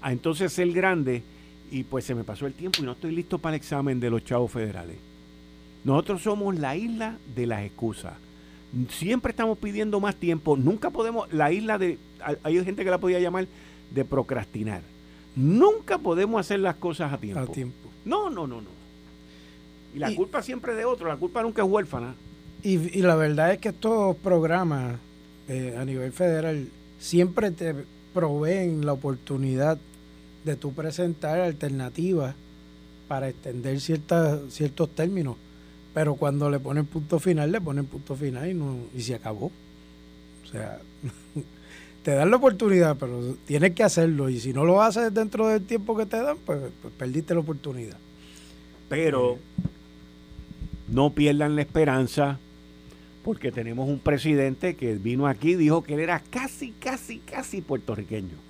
a 0.00 0.12
entonces 0.12 0.52
ser 0.52 0.72
grande 0.72 1.22
y 1.70 1.84
pues 1.84 2.04
se 2.04 2.14
me 2.14 2.24
pasó 2.24 2.46
el 2.46 2.54
tiempo 2.54 2.80
y 2.80 2.84
no 2.84 2.92
estoy 2.92 3.12
listo 3.12 3.38
para 3.38 3.54
el 3.54 3.60
examen 3.60 4.00
de 4.00 4.10
los 4.10 4.24
chavos 4.24 4.50
federales. 4.50 4.96
Nosotros 5.84 6.22
somos 6.22 6.58
la 6.58 6.76
isla 6.76 7.16
de 7.34 7.46
las 7.46 7.62
excusas. 7.62 8.14
Siempre 8.88 9.30
estamos 9.30 9.58
pidiendo 9.58 9.98
más 10.00 10.16
tiempo. 10.16 10.56
Nunca 10.56 10.90
podemos, 10.90 11.32
la 11.32 11.50
isla 11.52 11.78
de, 11.78 11.98
hay 12.42 12.64
gente 12.64 12.84
que 12.84 12.90
la 12.90 12.98
podía 12.98 13.18
llamar 13.18 13.46
de 13.90 14.04
procrastinar. 14.04 14.82
Nunca 15.36 15.98
podemos 15.98 16.40
hacer 16.40 16.60
las 16.60 16.76
cosas 16.76 17.12
a 17.12 17.18
tiempo. 17.18 17.40
A 17.40 17.46
tiempo. 17.46 17.88
No, 18.04 18.30
no, 18.30 18.46
no, 18.46 18.60
no. 18.60 18.68
Y 19.94 19.98
la 19.98 20.14
culpa 20.14 20.42
siempre 20.42 20.72
es 20.72 20.78
de 20.78 20.84
otro, 20.84 21.08
la 21.08 21.16
culpa 21.16 21.42
nunca 21.42 21.62
es 21.62 21.68
huérfana. 21.68 22.14
Y, 22.62 23.00
la 23.00 23.14
verdad 23.16 23.52
es 23.52 23.58
que 23.58 23.70
estos 23.70 24.16
programas 24.16 24.96
eh, 25.48 25.76
a 25.78 25.84
nivel 25.84 26.12
federal 26.12 26.68
siempre 26.98 27.50
te 27.50 27.74
proveen 28.12 28.84
la 28.84 28.92
oportunidad 28.92 29.78
de 30.44 30.56
tú 30.56 30.72
presentar 30.72 31.40
alternativas 31.40 32.34
para 33.08 33.28
extender 33.28 33.80
ciertas, 33.80 34.40
ciertos 34.50 34.90
términos. 34.90 35.36
Pero 35.92 36.14
cuando 36.14 36.48
le 36.48 36.60
ponen 36.60 36.86
punto 36.86 37.18
final, 37.18 37.50
le 37.50 37.60
ponen 37.60 37.86
punto 37.86 38.14
final 38.14 38.48
y, 38.48 38.54
no, 38.54 38.76
y 38.94 39.02
se 39.02 39.14
acabó. 39.14 39.50
O 40.44 40.46
sea, 40.50 40.78
te 42.04 42.12
dan 42.12 42.30
la 42.30 42.36
oportunidad, 42.36 42.96
pero 42.96 43.36
tienes 43.46 43.72
que 43.72 43.82
hacerlo. 43.82 44.28
Y 44.28 44.38
si 44.38 44.52
no 44.52 44.64
lo 44.64 44.80
haces 44.80 45.12
dentro 45.12 45.48
del 45.48 45.64
tiempo 45.64 45.96
que 45.96 46.06
te 46.06 46.22
dan, 46.22 46.36
pues, 46.44 46.60
pues 46.80 46.94
perdiste 46.94 47.34
la 47.34 47.40
oportunidad. 47.40 47.98
Pero 48.88 49.38
no 50.88 51.12
pierdan 51.12 51.56
la 51.56 51.62
esperanza, 51.62 52.38
porque 53.24 53.52
tenemos 53.52 53.88
un 53.88 53.98
presidente 53.98 54.76
que 54.76 54.94
vino 54.94 55.26
aquí 55.26 55.50
y 55.50 55.56
dijo 55.56 55.82
que 55.82 55.94
él 55.94 56.00
era 56.00 56.20
casi, 56.20 56.72
casi, 56.72 57.18
casi 57.18 57.60
puertorriqueño. 57.60 58.49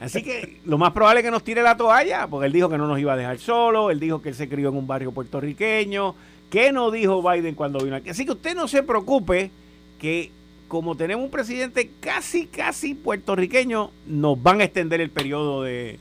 Así 0.00 0.22
que 0.22 0.60
lo 0.64 0.78
más 0.78 0.92
probable 0.92 1.20
es 1.20 1.24
que 1.24 1.30
nos 1.30 1.44
tire 1.44 1.62
la 1.62 1.76
toalla, 1.76 2.26
porque 2.26 2.46
él 2.46 2.52
dijo 2.52 2.68
que 2.68 2.78
no 2.78 2.86
nos 2.86 2.98
iba 2.98 3.12
a 3.12 3.16
dejar 3.16 3.38
solo, 3.38 3.90
él 3.90 4.00
dijo 4.00 4.22
que 4.22 4.30
él 4.30 4.34
se 4.34 4.48
crió 4.48 4.70
en 4.70 4.76
un 4.76 4.86
barrio 4.86 5.12
puertorriqueño. 5.12 6.14
¿Qué 6.50 6.72
no 6.72 6.90
dijo 6.90 7.22
Biden 7.28 7.54
cuando 7.54 7.80
vino 7.80 7.96
aquí? 7.96 8.10
Así 8.10 8.24
que 8.24 8.32
usted 8.32 8.54
no 8.54 8.68
se 8.68 8.82
preocupe 8.82 9.50
que 9.98 10.30
como 10.68 10.96
tenemos 10.96 11.24
un 11.24 11.30
presidente 11.30 11.90
casi, 12.00 12.46
casi 12.46 12.94
puertorriqueño, 12.94 13.90
nos 14.06 14.42
van 14.42 14.60
a 14.60 14.64
extender 14.64 15.00
el 15.00 15.10
periodo 15.10 15.62
de, 15.62 15.98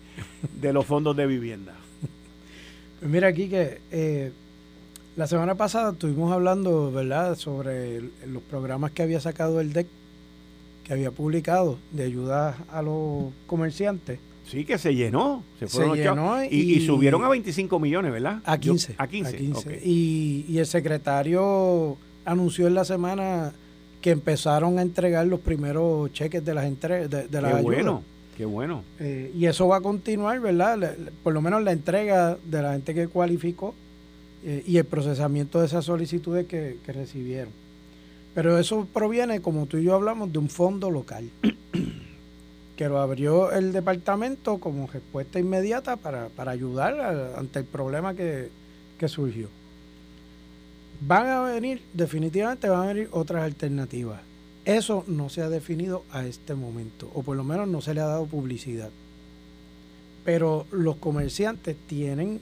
los 0.61 0.85
fondos 0.85 1.15
de 1.15 1.27
vivienda. 1.27 1.73
Pues 2.99 3.11
mira 3.11 3.27
aquí 3.27 3.49
que 3.49 3.81
eh, 3.91 4.31
la 5.15 5.27
semana 5.27 5.55
pasada 5.55 5.91
estuvimos 5.91 6.31
hablando, 6.31 6.91
¿verdad?, 6.91 7.35
sobre 7.35 8.01
los 8.25 8.41
programas 8.49 8.91
que 8.91 9.03
había 9.03 9.19
sacado 9.19 9.59
el 9.59 9.73
DEC 9.73 9.87
que 10.83 10.93
había 10.93 11.11
publicado 11.11 11.77
de 11.91 12.03
ayuda 12.03 12.57
a 12.69 12.81
los 12.81 13.31
comerciantes. 13.47 14.19
Sí, 14.45 14.65
que 14.65 14.77
se 14.77 14.93
llenó. 14.93 15.43
Se, 15.59 15.67
llenó 15.95 16.43
y, 16.43 16.85
subieron 16.85 17.23
a 17.23 17.29
25 17.29 17.79
millones, 17.79 18.11
¿verdad? 18.11 18.41
A 18.45 18.57
15. 18.57 18.95
a 18.97 19.07
15. 19.07 19.81
Y, 19.85 20.57
el 20.57 20.65
secretario 20.65 21.97
anunció 22.25 22.67
en 22.67 22.75
la 22.75 22.85
semana 22.85 23.53
que 24.01 24.11
empezaron 24.11 24.79
a 24.79 24.81
entregar 24.81 25.25
los 25.27 25.39
primeros 25.39 26.11
cheques 26.11 26.43
de 26.43 26.53
las 26.53 26.65
entregas 26.65 27.09
de, 27.09 27.27
de 27.27 27.41
Qué 27.41 27.61
bueno, 27.61 28.03
qué 28.37 28.45
bueno. 28.45 28.83
Eh, 28.99 29.31
y 29.33 29.45
eso 29.45 29.69
va 29.69 29.77
a 29.77 29.81
continuar, 29.81 30.41
¿verdad? 30.41 30.97
por 31.23 31.33
lo 31.33 31.41
menos 31.41 31.63
la 31.63 31.71
entrega 31.71 32.37
de 32.43 32.61
la 32.61 32.73
gente 32.73 32.93
que 32.93 33.07
cualificó 33.07 33.73
eh, 34.43 34.61
y 34.67 34.75
el 34.75 34.83
procesamiento 34.83 35.61
de 35.61 35.67
esas 35.67 35.85
solicitudes 35.85 36.47
que 36.47 36.77
recibieron. 36.85 37.62
Pero 38.33 38.57
eso 38.57 38.87
proviene, 38.91 39.41
como 39.41 39.65
tú 39.67 39.77
y 39.77 39.83
yo 39.83 39.93
hablamos, 39.93 40.31
de 40.31 40.39
un 40.39 40.49
fondo 40.49 40.89
local 40.89 41.29
que 42.75 42.89
lo 42.89 42.99
abrió 42.99 43.51
el 43.51 43.71
departamento 43.71 44.57
como 44.57 44.87
respuesta 44.87 45.39
inmediata 45.39 45.95
para, 45.97 46.29
ayudar 46.49 47.33
ante 47.37 47.59
el 47.59 47.65
problema 47.65 48.13
que, 48.15 48.49
surgió. 49.05 49.49
Van 51.01 51.27
a 51.27 51.41
venir, 51.41 51.81
definitivamente 51.93 52.69
van 52.69 52.83
a 52.83 52.93
venir 52.93 53.09
otras 53.11 53.43
alternativas. 53.43 54.21
Eso 54.63 55.03
no 55.07 55.27
se 55.27 55.41
ha 55.41 55.49
definido 55.49 56.05
a 56.09 56.25
este 56.25 56.55
momento, 56.55 57.11
o 57.13 57.21
por 57.21 57.35
lo 57.35 57.43
menos 57.43 57.67
no 57.67 57.81
se 57.81 57.93
le 57.93 57.99
ha 57.99 58.05
dado 58.05 58.25
publicidad. 58.27 58.91
Pero 60.23 60.65
los 60.71 60.95
comerciantes 60.95 61.75
tienen 61.85 62.39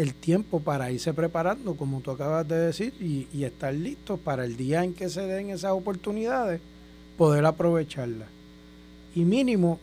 el 0.00 0.14
tiempo 0.14 0.60
para 0.60 0.90
irse 0.90 1.12
preparando, 1.12 1.74
como 1.74 2.00
tú 2.00 2.10
acabas 2.10 2.48
de 2.48 2.56
decir, 2.56 2.94
y, 3.00 3.44
estar 3.44 3.74
listos 3.74 4.18
para 4.18 4.46
el 4.46 4.56
día 4.56 4.82
en 4.82 4.94
que 4.94 5.10
se 5.10 5.20
den 5.20 5.50
esas 5.50 5.72
oportunidades, 5.72 6.60
poder 7.18 7.44
aprovecharlas. 7.44 8.28
Y 9.14 9.24
mínimo, 9.24 9.78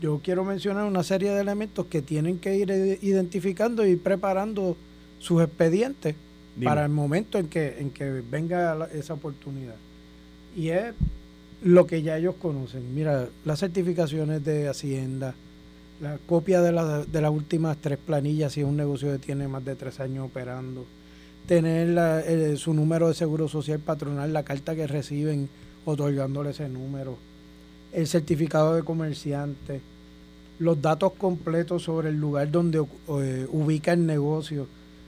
yo 0.00 0.20
quiero 0.24 0.44
mencionar 0.44 0.86
una 0.86 1.04
serie 1.04 1.30
de 1.30 1.40
elementos 1.40 1.86
que 1.86 2.02
tienen 2.02 2.40
que 2.40 2.56
ir 2.56 2.98
identificando 3.00 3.86
y 3.86 3.94
preparando 3.94 4.76
sus 5.20 5.40
expedientes 5.40 6.16
para 6.62 6.84
el 6.84 6.90
momento 6.90 7.38
en 7.38 7.46
que, 7.46 7.78
en 7.78 7.90
que 7.90 8.22
venga 8.28 8.88
esa 8.92 9.14
oportunidad. 9.14 9.76
Y 10.56 10.70
es 10.70 10.94
lo 11.62 11.86
que 11.86 12.02
ya 12.02 12.18
ellos 12.18 12.34
conocen. 12.42 12.92
Mira, 12.92 13.28
las 13.44 13.60
certificaciones 13.60 14.44
de 14.44 14.68
Hacienda, 14.68 15.34
la 16.04 16.18
copia 16.18 16.60
de, 16.60 16.70
la, 16.70 17.04
de 17.04 17.20
las 17.20 17.30
últimas 17.30 17.78
tres 17.78 17.98
planillas 17.98 18.52
si 18.52 18.60
es 18.60 18.66
un 18.66 18.76
negocio 18.76 19.10
que 19.10 19.18
tiene 19.18 19.48
más 19.48 19.64
de 19.64 19.74
tres 19.74 19.98
años 20.00 20.26
operando, 20.26 20.84
tener 21.46 22.58
su 22.58 22.74
número 22.74 23.08
de 23.08 23.14
seguro 23.14 23.48
social 23.48 23.80
patronal, 23.80 24.32
la 24.32 24.42
carta 24.42 24.74
que 24.74 24.86
reciben 24.86 25.48
otorgándole 25.84 26.50
ese 26.50 26.68
número, 26.68 27.16
el 27.92 28.06
certificado 28.06 28.74
de 28.74 28.82
comerciante, 28.82 29.80
los 30.58 30.80
datos 30.80 31.12
completos 31.14 31.82
sobre 31.82 32.10
el 32.10 32.16
lugar 32.16 32.50
donde 32.50 32.78
eh, 32.78 33.46
ubica 33.50 33.92
el 33.92 34.06
negocio, 34.06 34.66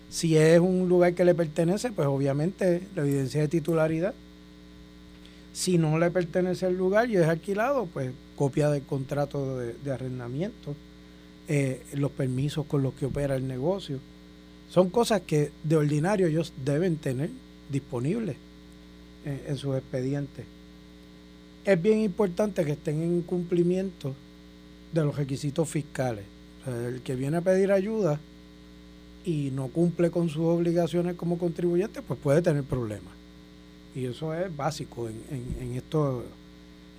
Si 0.09 0.37
es 0.37 0.61
un 0.61 0.89
lugar 0.89 1.15
que 1.15 1.25
le 1.25 1.35
pertenece, 1.35 1.93
pues 1.93 2.07
obviamente 2.09 2.83
la 2.95 3.03
evidencia 3.03 3.41
de 3.41 3.49
titularidad. 3.49 4.15
Si 5.53 5.79
no 5.79 5.99
le 5.99 6.11
pertenece 6.11 6.67
el 6.67 6.77
lugar 6.77 7.11
y 7.11 7.17
es 7.17 7.27
alquilado, 7.27 7.87
pues 7.93 8.13
copia 8.37 8.71
del 8.71 8.83
contrato 8.83 9.59
de, 9.59 9.91
arrendamiento, 9.91 10.77
eh, 11.49 11.83
los 11.95 12.11
permisos 12.11 12.67
con 12.67 12.83
los 12.83 12.95
que 12.95 13.07
opera 13.07 13.37
el 13.37 13.47
negocio. 13.47 13.99
Son 14.69 14.91
cosas 14.91 15.23
que 15.23 15.51
de 15.63 15.77
ordinario 15.77 16.27
ellos 16.27 16.53
deben 16.65 16.97
tener 16.97 17.31
disponibles 17.71 18.37
en, 19.25 19.41
en 19.47 19.57
sus 19.57 19.77
expedientes. 19.77 20.45
Es 21.65 21.81
bien 21.81 22.01
importante 22.01 22.65
que 22.65 22.73
estén 22.73 23.03
en 23.03 23.23
cumplimiento 23.23 24.15
de 24.93 25.05
los 25.05 25.17
requisitos 25.17 25.69
fiscales. 25.69 26.25
el 26.67 27.01
que 27.03 27.15
viene 27.15 27.37
a 27.37 27.41
pedir 27.43 27.71
ayuda 27.71 28.19
y 29.25 29.51
no 29.53 29.69
cumple 29.69 30.11
con 30.11 30.29
sus 30.29 30.45
obligaciones 30.45 31.17
como 31.17 31.39
contribuyente, 31.39 32.03
pues 32.03 32.19
puede 32.21 32.43
tener 32.43 32.63
problemas. 32.65 33.13
Y 33.95 34.07
eso 34.07 34.33
es 34.35 34.55
básico 34.55 35.09
en, 35.09 35.21
en, 35.61 35.75
esto, 35.75 36.25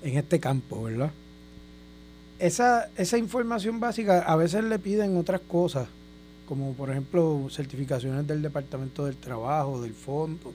en 0.03 0.17
este 0.17 0.39
campo, 0.39 0.83
¿verdad? 0.83 1.11
Esa, 2.39 2.89
esa 2.97 3.17
información 3.17 3.79
básica 3.79 4.19
a 4.19 4.35
veces 4.35 4.63
le 4.63 4.77
piden 4.79 5.17
otras 5.17 5.41
cosas, 5.41 5.87
como 6.47 6.73
por 6.73 6.91
ejemplo 6.91 7.47
certificaciones 7.49 8.27
del 8.27 8.41
Departamento 8.41 9.05
del 9.05 9.17
Trabajo, 9.17 9.81
del 9.81 9.93
fondo, 9.93 10.53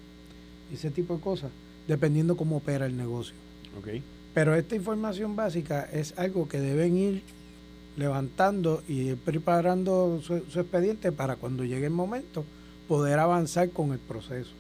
ese 0.73 0.91
tipo 0.91 1.17
de 1.17 1.21
cosas, 1.21 1.51
dependiendo 1.89 2.37
cómo 2.37 2.59
opera 2.59 2.87
el 2.87 2.97
negocio. 2.97 3.35
Okay. 3.81 4.03
Pero 4.35 4.55
esta 4.55 4.75
información 4.77 5.37
básica 5.37 5.89
es 5.93 6.15
algo 6.17 6.49
que 6.49 6.61
deben 6.61 6.97
ir 6.97 7.23
levantando 7.97 8.83
y 8.89 9.15
preparando 9.15 10.21
su, 10.23 10.37
expediente 10.37 11.13
para 11.13 11.37
cuando 11.37 11.65
llegue 11.65 11.87
el 11.87 11.93
momento 11.93 12.45
poder 12.89 13.19
avanzar 13.19 13.71
con 13.71 13.93
el 13.93 13.99
proceso. 13.99 14.53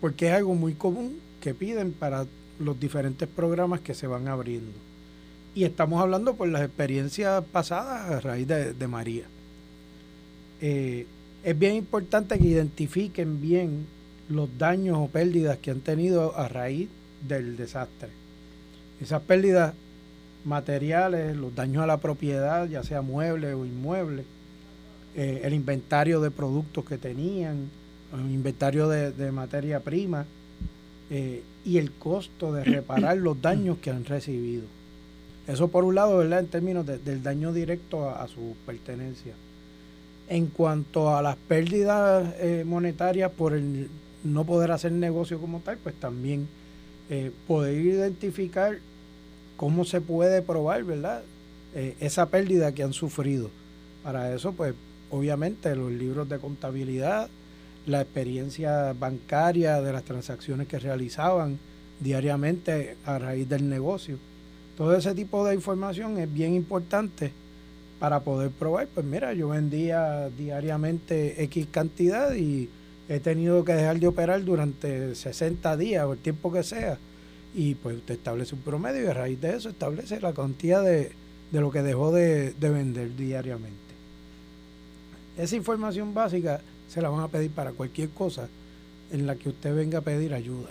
Porque 0.00 0.28
es 0.28 0.34
algo 0.34 0.54
muy 0.54 0.74
común 0.74 1.18
que 1.40 1.54
piden 1.54 1.92
para 1.92 2.26
los 2.58 2.78
diferentes 2.78 3.28
programas 3.28 3.80
que 3.80 3.94
se 3.94 4.06
van 4.06 4.28
abriendo. 4.28 4.72
Y 5.54 5.64
estamos 5.64 6.02
hablando 6.02 6.34
por 6.34 6.48
las 6.48 6.62
experiencias 6.62 7.44
pasadas 7.44 8.10
a 8.10 8.20
raíz 8.20 8.48
de, 8.48 8.88
María. 8.88 9.24
Eh, 10.60 11.06
es 11.44 11.58
bien 11.58 11.76
importante 11.76 12.38
que 12.38 12.46
identifiquen 12.46 13.40
bien 13.40 13.86
los 14.28 14.48
daños 14.58 14.98
o 14.98 15.06
pérdidas 15.06 15.58
que 15.58 15.70
han 15.70 15.80
tenido 15.80 16.36
a 16.36 16.48
raíz 16.48 16.88
del 17.28 17.56
desastre. 17.56 18.08
Esas 19.00 19.22
pérdidas 19.22 19.74
materiales, 20.44 21.36
los 21.36 21.54
daños 21.54 21.84
a 21.84 21.86
la 21.86 21.98
propiedad, 21.98 22.68
ya 22.68 22.82
sea 22.82 23.02
mueble 23.02 23.54
o 23.54 23.64
inmueble, 23.64 24.24
eh, 25.14 25.42
el 25.44 25.54
inventario 25.54 26.20
de 26.20 26.32
productos 26.32 26.84
que 26.84 26.98
tenían, 26.98 27.68
el 28.12 28.30
inventario 28.32 28.88
de, 28.88 29.30
materia 29.30 29.78
prima 29.80 30.24
eh, 31.10 31.42
y 31.64 31.78
el 31.78 31.92
costo 31.92 32.52
de 32.52 32.64
reparar 32.64 33.18
los 33.18 33.40
daños 33.40 33.78
que 33.78 33.90
han 33.90 34.04
recibido. 34.04 34.64
Eso 35.46 35.68
por 35.68 35.84
un 35.84 35.94
lado, 35.94 36.18
¿verdad? 36.18 36.40
En 36.40 36.46
términos 36.46 36.86
del 36.86 37.22
daño 37.22 37.52
directo 37.52 38.08
a, 38.08 38.26
su 38.28 38.56
pertenencia. 38.64 39.34
En 40.28 40.46
cuanto 40.46 41.14
a 41.14 41.20
las 41.20 41.36
pérdidas 41.36 42.34
eh, 42.38 42.64
monetarias 42.66 43.30
por 43.30 43.52
el 43.52 43.90
no 44.22 44.44
poder 44.44 44.72
hacer 44.72 44.92
negocio 44.92 45.38
como 45.38 45.60
tal, 45.60 45.76
pues 45.78 45.94
también 45.96 46.48
poder 47.46 47.78
identificar 47.78 48.78
cómo 49.56 49.84
se 49.84 50.00
puede 50.00 50.42
probar, 50.42 50.84
¿verdad? 50.84 51.22
Eh, 51.74 51.96
esa 52.00 52.26
pérdida 52.26 52.72
que 52.72 52.82
han 52.82 52.92
sufrido. 52.92 53.50
Para 54.02 54.32
eso, 54.34 54.52
pues, 54.52 54.74
obviamente, 55.10 55.74
los 55.74 55.90
libros 55.90 56.28
de 56.28 56.38
contabilidad, 56.38 57.28
la 57.86 58.00
experiencia 58.00 58.92
bancaria 58.92 59.80
de 59.80 59.92
las 59.92 60.04
transacciones 60.04 60.68
que 60.68 60.78
realizaban 60.78 61.58
diariamente 62.00 62.96
a 63.04 63.18
raíz 63.18 63.48
del 63.48 63.68
negocio. 63.68 64.18
Todo 64.76 64.96
ese 64.96 65.14
tipo 65.14 65.46
de 65.46 65.54
información 65.54 66.18
es 66.18 66.32
bien 66.32 66.54
importante 66.54 67.32
para 68.00 68.20
poder 68.20 68.50
probar, 68.50 68.88
pues 68.88 69.06
mira, 69.06 69.32
yo 69.32 69.48
vendía 69.48 70.28
diariamente 70.36 71.42
X 71.44 71.68
cantidad 71.70 72.34
y 72.34 72.68
he 73.08 73.20
tenido 73.20 73.64
que 73.64 73.72
dejar 73.72 74.00
de 74.00 74.08
operar 74.08 74.44
durante 74.44 75.14
60 75.14 75.76
días 75.76 76.04
o 76.04 76.14
el 76.14 76.18
tiempo 76.18 76.52
que 76.52 76.64
sea. 76.64 76.98
Y 77.54 77.76
pues 77.76 77.98
usted 77.98 78.14
establece 78.14 78.56
un 78.56 78.62
promedio 78.62 79.04
y 79.04 79.06
a 79.06 79.14
raíz 79.14 79.40
de 79.40 79.56
eso 79.56 79.68
establece 79.68 80.20
la 80.20 80.32
cantidad 80.32 80.82
de, 80.82 81.12
lo 81.52 81.70
que 81.70 81.82
dejó 81.82 82.10
de, 82.10 82.52
vender 82.58 83.14
diariamente. 83.14 83.78
Esa 85.38 85.54
información 85.54 86.14
básica 86.14 86.60
se 86.88 87.00
la 87.00 87.10
van 87.10 87.20
a 87.20 87.28
pedir 87.28 87.52
para 87.52 87.70
cualquier 87.70 88.08
cosa 88.10 88.48
en 89.12 89.24
la 89.26 89.36
que 89.36 89.50
usted 89.50 89.74
venga 89.74 89.98
a 89.98 90.02
pedir 90.02 90.34
ayuda 90.34 90.70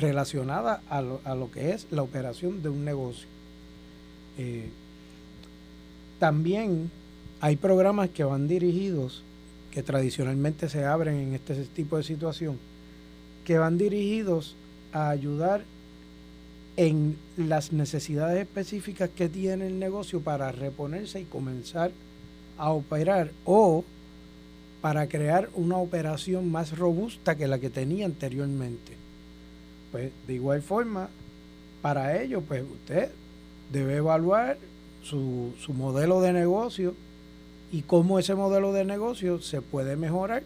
relacionada 0.00 0.82
a 0.88 1.02
lo, 1.02 1.20
a 1.24 1.34
lo 1.34 1.50
que 1.50 1.72
es 1.72 1.86
la 1.90 2.02
operación 2.02 2.62
de 2.62 2.68
un 2.68 2.84
negocio. 2.84 3.28
Eh, 4.38 4.68
también 6.18 6.90
hay 7.40 7.56
programas 7.56 8.10
que 8.10 8.24
van 8.24 8.48
dirigidos, 8.48 9.22
que 9.70 9.82
tradicionalmente 9.82 10.68
se 10.68 10.84
abren 10.84 11.16
en 11.16 11.34
este 11.34 11.54
tipo 11.66 11.96
de 11.96 12.02
situación, 12.02 12.58
que 13.44 13.58
van 13.58 13.78
dirigidos 13.78 14.56
a 14.92 15.10
ayudar 15.10 15.64
en 16.76 17.16
las 17.36 17.72
necesidades 17.72 18.40
específicas 18.40 19.10
que 19.10 19.28
tiene 19.28 19.66
el 19.66 19.78
negocio 19.78 20.20
para 20.20 20.52
reponerse 20.52 21.20
y 21.20 21.24
comenzar 21.24 21.90
a 22.56 22.70
operar 22.70 23.32
o 23.44 23.84
para 24.80 25.08
crear 25.08 25.48
una 25.54 25.76
operación 25.76 26.50
más 26.50 26.76
robusta 26.76 27.36
que 27.36 27.48
la 27.48 27.58
que 27.58 27.70
tenía 27.70 28.06
anteriormente. 28.06 28.97
Pues 29.92 30.10
de 30.26 30.34
igual 30.34 30.62
forma, 30.62 31.08
para 31.82 32.20
ello, 32.20 32.40
pues 32.42 32.62
usted 32.62 33.10
debe 33.72 33.96
evaluar 33.96 34.58
su, 35.02 35.52
su 35.58 35.72
modelo 35.72 36.20
de 36.20 36.32
negocio 36.32 36.94
y 37.72 37.82
cómo 37.82 38.18
ese 38.18 38.34
modelo 38.34 38.72
de 38.72 38.84
negocio 38.84 39.40
se 39.40 39.62
puede 39.62 39.96
mejorar 39.96 40.42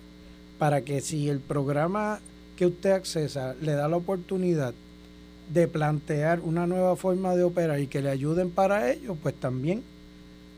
para 0.59 0.83
que 0.83 1.01
si 1.01 1.29
el 1.29 1.41
programa 1.41 2.21
que 2.57 2.67
usted 2.67 2.93
accesa 2.93 3.55
le 3.61 3.73
da 3.73 3.89
la 3.89 3.97
oportunidad 3.97 4.75
de 5.53 5.69
plantear 5.69 6.41
una 6.41 6.67
nueva 6.67 6.97
forma 6.97 7.35
de 7.35 7.45
operar 7.45 7.81
y 7.81 7.87
que 7.87 8.03
le 8.03 8.11
ayuden 8.11 8.51
para 8.51 8.91
ello, 8.91 9.17
pues 9.21 9.35
también 9.35 9.83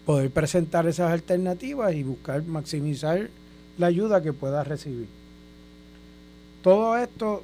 poder 0.04 0.30
presentar 0.30 0.86
esas 0.86 1.10
alternativas 1.10 1.94
y 1.94 2.02
buscar 2.02 2.42
maximizar 2.44 3.30
la 3.78 3.86
ayuda 3.86 4.22
que 4.22 4.32
pueda 4.32 4.62
recibir. 4.62 5.06
Todo 6.62 6.96
esto 6.96 7.42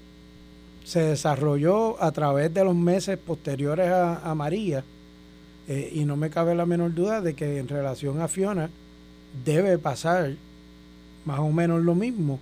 se 0.91 1.01
desarrolló 1.03 2.03
a 2.03 2.11
través 2.11 2.53
de 2.53 2.65
los 2.65 2.75
meses 2.75 3.17
posteriores 3.17 3.89
a, 3.89 4.35
María 4.35 4.83
eh, 5.69 5.89
y 5.95 6.05
no 6.05 6.17
me 6.17 6.31
cabe 6.31 6.57
la 6.57 6.67
menor 6.67 6.93
duda 6.95 7.21
de 7.21 7.35
que 7.35 7.59
en 7.59 7.69
relación 7.69 8.21
a 8.21 8.27
Fiona 8.27 8.71
debe 9.45 9.79
pasar 9.79 10.35
más 11.25 11.39
o 11.39 11.53
menos 11.53 11.83
lo 11.85 11.95
mismo. 11.95 12.41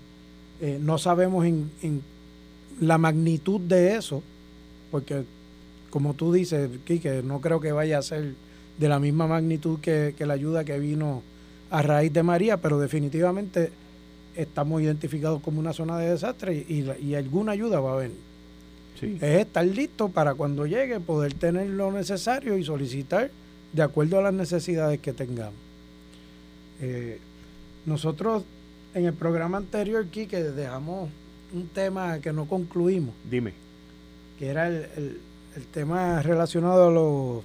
Eh, 0.62 0.78
no 0.80 0.96
sabemos 0.96 1.44
en, 1.44 1.70
en 1.82 2.02
la 2.80 2.96
magnitud 2.96 3.60
de 3.60 3.96
eso, 3.96 4.22
porque 4.90 5.24
como 5.90 6.14
tú 6.14 6.32
dices, 6.32 6.70
Quique, 6.86 7.22
no 7.22 7.42
creo 7.42 7.60
que 7.60 7.72
vaya 7.72 7.98
a 7.98 8.02
ser 8.02 8.32
de 8.78 8.88
la 8.88 8.98
misma 8.98 9.26
magnitud 9.26 9.78
que, 9.78 10.14
la 10.18 10.32
ayuda 10.32 10.64
que 10.64 10.78
vino 10.78 11.22
a 11.68 11.82
raíz 11.82 12.14
de 12.14 12.22
María, 12.22 12.56
pero 12.56 12.78
definitivamente 12.80 13.72
estamos 14.34 14.80
identificados 14.80 15.42
como 15.42 15.60
una 15.60 15.74
zona 15.74 15.98
de 15.98 16.12
desastre 16.12 16.64
y, 16.66 17.14
alguna 17.14 17.52
ayuda 17.52 17.80
va 17.80 17.92
a 17.92 17.96
venir. 17.96 18.27
Es 19.02 19.40
estar 19.40 19.64
listo 19.64 20.08
para 20.08 20.34
cuando 20.34 20.66
llegue 20.66 21.00
poder 21.00 21.34
tener 21.34 21.68
lo 21.68 21.92
necesario 21.92 22.56
y 22.56 22.64
solicitar 22.64 23.30
de 23.72 23.82
acuerdo 23.82 24.18
a 24.18 24.22
las 24.22 24.34
necesidades 24.34 25.00
que 25.00 25.12
tengamos. 25.12 25.60
Eh, 26.80 27.18
nosotros 27.86 28.44
en 28.94 29.04
el 29.04 29.14
programa 29.14 29.58
anterior, 29.58 30.06
Quique, 30.06 30.42
dejamos 30.42 31.10
un 31.52 31.68
tema 31.68 32.18
que 32.20 32.32
no 32.32 32.46
concluimos. 32.46 33.14
Dime 33.30 33.68
que 34.38 34.46
era 34.46 34.68
el, 34.68 35.20
el, 35.56 35.64
tema 35.72 36.22
relacionado 36.22 36.88
a 36.88 36.92
los, 36.92 37.44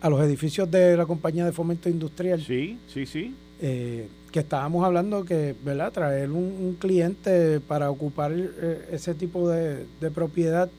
a 0.00 0.08
los 0.08 0.20
edificios 0.22 0.70
de 0.70 0.96
la 0.96 1.06
compañía 1.06 1.44
de 1.44 1.52
fomento 1.52 1.88
industrial. 1.88 2.42
Sí, 2.42 2.78
sí, 2.88 3.06
sí. 3.06 3.34
Eh, 3.60 4.08
que 4.32 4.40
estábamos 4.40 4.84
hablando 4.84 5.24
que, 5.24 5.54
¿verdad? 5.64 5.92
Traer 5.92 6.30
un, 6.30 6.76
cliente 6.78 7.60
para 7.60 7.90
ocupar 7.90 8.32
eh, 8.32 8.88
ese 8.92 9.14
tipo 9.14 9.48
de, 9.48 9.84
de, 10.00 10.10
propiedad 10.10 10.70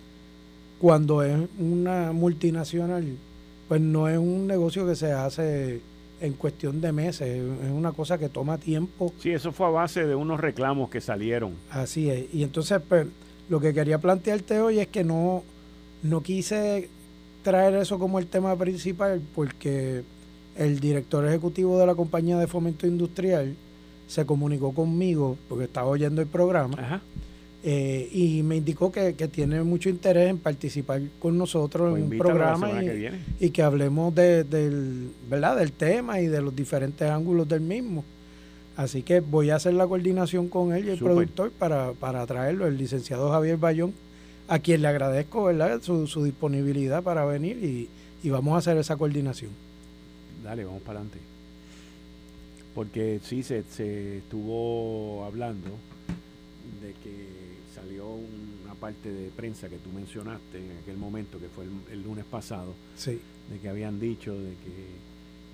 cuando 0.79 1.21
es 1.21 1.38
una 1.60 2.12
multinacional, 2.12 3.05
pues 3.67 3.81
no 3.81 4.07
es 4.07 4.17
un 4.17 4.47
negocio 4.47 4.88
que 4.88 4.95
se 4.95 5.12
hace 5.12 5.81
en 6.21 6.34
cuestión 6.34 6.81
de 6.81 6.91
meses, 6.91 7.43
es 7.63 7.71
una 7.71 7.91
cosa 7.91 8.17
que 8.17 8.29
toma 8.29 8.57
tiempo. 8.57 9.12
Sí, 9.19 9.31
eso 9.31 9.51
fue 9.51 9.67
a 9.67 9.69
base 9.69 10.05
de 10.05 10.15
unos 10.15 10.39
reclamos 10.39 10.89
que 10.89 11.01
salieron. 11.01 11.55
Así 11.69 12.10
es, 12.10 12.34
y 12.34 12.43
entonces, 12.43 12.79
pues, 12.88 13.07
lo 13.49 13.60
que 13.60 13.73
quería 13.73 13.97
plantearte 13.97 14.62
hoy 14.62 14.79
es 14.79 14.88
que 14.88 15.03
no, 15.03 15.43
no 16.03 16.21
quise 16.21 16.89
traer 17.43 17.75
eso 17.75 17.99
como 17.99 18.19
el 18.19 18.27
tema 18.27 18.56
principal 18.56 19.21
porque 19.36 20.04
el 20.58 20.80
director 20.80 21.25
ejecutivo 21.27 21.80
de 21.80 21.86
la 21.86 21.95
compañía 21.95 22.38
de 22.38 22.47
fomento 22.47 22.88
industrial 22.88 23.56
se 24.08 24.25
comunicó 24.25 24.73
conmigo 24.73 25.38
porque 25.47 25.65
estaba 25.65 25.88
oyendo 25.88 26.21
el 26.21 26.27
programa 26.27 27.01
eh, 27.63 28.10
y 28.12 28.41
me 28.41 28.58
indicó 28.58 28.91
que, 28.91 29.13
tiene 29.13 29.62
mucho 29.62 29.89
interés 29.89 30.30
en 30.30 30.39
participar 30.39 31.01
con 31.19 31.38
nosotros 31.38 31.95
en 31.95 32.08
pues 32.08 32.12
un 32.12 32.17
programa 32.17 32.71
y 33.39 33.49
que, 33.51 33.62
hablemos 33.62 34.13
de, 34.15 34.43
del, 34.43 35.12
¿verdad? 35.30 35.58
del 35.58 35.71
tema 35.71 36.19
y 36.19 36.27
de 36.27 36.41
los 36.41 36.56
diferentes 36.56 37.08
ángulos 37.10 37.47
del 37.47 37.62
mismo. 37.62 38.04
Así 38.75 39.04
que 39.04 39.19
voy 39.19 39.51
a 39.51 39.58
hacer 39.58 39.75
la 39.75 39.86
coordinación 39.86 40.47
con 40.47 40.73
él 40.73 40.88
y 40.88 40.89
el 40.89 40.97
productor 40.97 41.51
para, 41.51 41.91
para 41.91 42.25
traerlo, 42.25 42.65
el 42.65 42.77
licenciado 42.77 43.30
Javier 43.30 43.58
Bayón, 43.58 43.93
a 44.47 44.60
quien 44.60 44.82
le 44.82 44.88
agradezco 44.88 45.45
¿verdad? 45.45 45.82
Su, 45.82 46.08
su 46.08 46.23
disponibilidad 46.23 47.04
para 47.04 47.25
venir 47.25 47.63
y, 47.63 47.89
y 48.23 48.30
vamos 48.30 48.54
a 48.56 48.58
hacer 48.58 48.77
esa 48.77 48.97
coordinación. 48.97 49.51
Dale, 50.43 50.65
vamos 50.65 50.82
para 50.82 50.99
adelante. 50.99 51.19
Porque 52.73 53.19
sí, 53.23 53.43
se, 53.43 53.63
se 53.63 54.19
estuvo 54.19 55.25
hablando 55.25 55.69
de 56.82 56.93
que 56.93 57.27
salió 57.73 58.08
una 58.63 58.75
parte 58.75 59.12
de 59.12 59.30
prensa 59.30 59.69
que 59.69 59.77
tú 59.77 59.89
mencionaste 59.91 60.58
en 60.58 60.77
aquel 60.82 60.97
momento, 60.97 61.39
que 61.39 61.47
fue 61.47 61.65
el, 61.91 62.04
lunes 62.04 62.25
pasado, 62.25 62.73
sí. 62.95 63.19
de 63.49 63.60
que 63.60 63.69
habían 63.69 63.99
dicho 63.99 64.34
de 64.34 64.51
que 64.51 65.11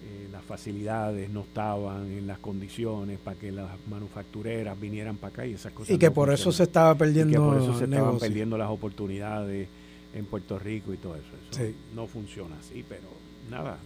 eh, 0.07 0.27
las 0.31 0.43
facilidades 0.43 1.29
no 1.29 1.41
estaban 1.41 2.11
en 2.11 2.27
las 2.27 2.39
condiciones 2.39 3.19
para 3.19 3.37
que 3.37 3.51
las 3.51 3.69
manufactureras 3.89 4.79
vinieran 4.79 5.17
para 5.17 5.33
acá 5.33 5.45
y 5.45 5.53
esas 5.53 5.73
cosas. 5.73 5.93
Y 5.93 5.97
que 5.97 6.11
por 6.11 6.31
eso 6.31 6.51
se 6.51 6.63
estaba 6.63 6.95
perdiendo. 6.95 7.31
Y 7.31 7.33
que 7.33 7.39
por 7.39 7.57
eso 7.61 7.77
se 7.77 7.85
estaban 7.85 8.17
perdiendo 8.17 8.57
las 8.57 8.69
oportunidades 8.69 9.67
en 10.13 10.25
Puerto 10.25 10.57
Rico 10.57 10.93
y 10.93 10.97
todo 10.97 11.15
eso. 11.15 11.25
Eso 11.51 11.73
no 11.93 12.07
funciona 12.07 12.55
así, 12.59 12.85
pero 12.87 13.07
nada. 13.51 13.77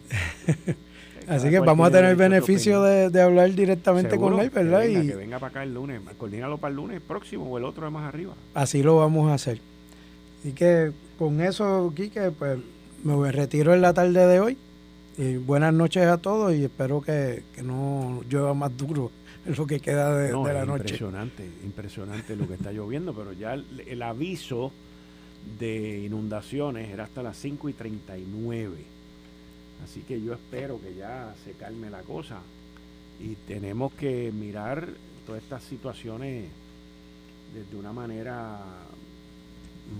así 1.28 1.50
que 1.50 1.60
vamos 1.60 1.88
a 1.88 1.92
tener 1.92 2.12
el 2.12 2.16
beneficio 2.16 2.84
de, 2.84 3.22
hablar 3.22 3.52
directamente 3.54 4.18
con 4.18 4.40
él, 4.40 4.50
¿verdad? 4.50 4.82
Que 4.82 4.88
venga, 4.88 5.04
y 5.04 5.08
que 5.08 5.16
venga 5.16 5.40
para 5.40 5.50
acá 5.50 5.64
el 5.64 5.74
lunes, 5.74 6.02
coordínalo 6.18 6.58
para 6.58 6.70
el 6.70 6.76
lunes 6.76 7.02
próximo 7.02 7.46
o 7.46 7.58
el 7.58 7.64
otro 7.64 7.86
de 7.86 7.92
más 7.92 8.08
arriba. 8.08 8.36
Así 8.54 8.84
lo 8.84 8.98
vamos 8.98 9.30
a 9.32 9.34
hacer. 9.34 9.60
Así 10.40 10.54
que 10.54 10.92
con 11.18 11.42
eso, 11.42 11.92
Quique, 11.96 12.32
pues 12.32 12.60
me 13.04 13.32
retiro 13.32 13.74
en 13.74 13.82
la 13.82 13.94
tarde 13.94 14.28
de 14.28 14.40
hoy. 14.40 14.58
Y 15.18 15.38
buenas 15.38 15.74
noches 15.74 16.06
a 16.08 16.18
todos 16.18 16.54
y 16.56 16.64
espero 16.64 17.02
que, 17.02 17.44
no 17.64 18.22
llueva 18.30 18.54
más 18.54 18.76
duro 18.76 19.12
en 19.46 19.56
lo 19.56 19.68
que 19.68 19.80
queda 19.80 20.16
de, 20.16 20.32
la 20.32 20.66
noche. 20.66 20.84
Impresionante, 20.84 21.50
impresionante 21.64 22.36
lo 22.36 22.48
que 22.48 22.54
está 22.54 22.72
lloviendo, 22.72 23.14
pero 23.14 23.34
ya 23.34 23.54
el 23.54 24.02
aviso 24.02 24.72
de 25.60 26.04
inundaciones 26.06 26.90
era 26.90 27.04
hasta 27.04 27.24
las 27.24 27.38
5 27.38 27.70
y 27.70 27.74
39. 27.74 28.78
Así 29.84 30.02
que 30.02 30.22
yo 30.22 30.34
espero 30.34 30.80
que 30.80 30.96
ya 30.96 31.34
se 31.44 31.54
calme 31.54 31.90
la 31.90 32.02
cosa. 32.02 32.40
Y 33.20 33.36
tenemos 33.48 33.94
que 33.94 34.32
mirar 34.32 34.88
todas 35.26 35.44
estas 35.44 35.64
situaciones 35.64 36.50
desde 37.54 37.76
una 37.76 37.92
manera 37.92 38.60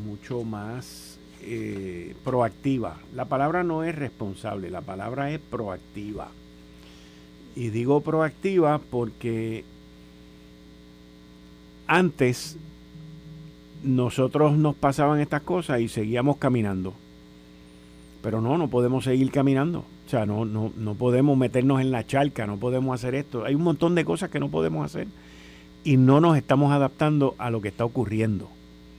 mucho 0.06 0.44
más 0.44 1.18
eh, 1.44 2.16
proactiva. 2.24 2.98
La 3.14 3.26
palabra 3.26 3.64
no 3.64 3.84
es 3.84 3.96
responsable, 3.96 4.70
la 4.70 4.82
palabra 4.82 5.32
es 5.32 5.40
proactiva. 5.40 6.30
Y 7.56 7.70
digo 7.70 8.02
proactiva 8.02 8.80
porque 8.80 9.66
antes 11.88 12.58
nosotros 13.84 14.54
nos 14.54 14.76
pasaban 14.76 15.20
estas 15.20 15.42
cosas 15.42 15.82
y 15.82 15.88
seguíamos 15.88 16.38
caminando. 16.38 16.94
Pero 18.22 18.40
no, 18.40 18.58
no 18.58 18.68
podemos 18.68 19.04
seguir 19.04 19.32
caminando. 19.32 19.80
O 20.06 20.10
sea, 20.10 20.26
no, 20.26 20.46
no, 20.46 20.72
no 20.78 20.94
podemos 20.96 21.38
meternos 21.38 21.82
en 21.82 21.92
la 21.92 22.06
charca, 22.06 22.46
no 22.46 22.58
podemos 22.58 22.94
hacer 22.94 23.16
esto. 23.16 23.46
Hay 23.46 23.56
un 23.56 23.64
montón 23.64 23.96
de 23.96 24.06
cosas 24.06 24.30
que 24.30 24.40
no 24.40 24.50
podemos 24.50 24.86
hacer 24.86 25.08
y 25.84 25.98
no 25.98 26.22
nos 26.22 26.38
estamos 26.38 26.72
adaptando 26.72 27.36
a 27.38 27.50
lo 27.50 27.62
que 27.62 27.70
está 27.70 27.86
ocurriendo. 27.86 28.50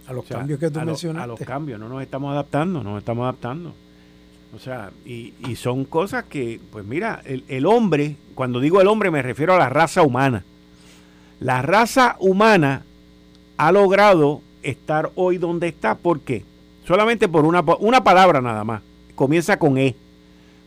A 0.06 0.12
los 0.12 0.24
cambios 0.24 0.58
que 0.58 0.70
tú 0.70 0.80
a 0.80 0.84
mencionaste. 0.84 1.24
a 1.24 1.26
los 1.26 1.40
cambios, 1.40 1.78
no 1.78 1.88
nos 1.88 2.02
estamos 2.02 2.32
adaptando, 2.32 2.82
no 2.82 2.90
nos 2.90 2.98
estamos 2.98 3.22
adaptando. 3.22 3.72
O 4.54 4.58
sea, 4.58 4.90
y, 5.06 5.32
y 5.48 5.56
son 5.56 5.84
cosas 5.84 6.24
que, 6.24 6.60
pues 6.70 6.84
mira, 6.84 7.22
el, 7.24 7.44
el 7.48 7.64
hombre, 7.66 8.16
cuando 8.34 8.60
digo 8.60 8.80
el 8.80 8.88
hombre 8.88 9.10
me 9.10 9.22
refiero 9.22 9.54
a 9.54 9.58
la 9.58 9.68
raza 9.68 10.02
humana. 10.02 10.44
La 11.40 11.62
raza 11.62 12.16
humana 12.20 12.82
ha 13.56 13.72
logrado 13.72 14.42
estar 14.62 15.10
hoy 15.14 15.38
donde 15.38 15.68
está. 15.68 15.94
¿Por 15.96 16.20
qué? 16.20 16.44
Solamente 16.86 17.28
por 17.28 17.44
una, 17.44 17.62
una 17.78 18.04
palabra 18.04 18.40
nada 18.40 18.64
más. 18.64 18.82
Comienza 19.14 19.58
con 19.58 19.78
E. 19.78 19.96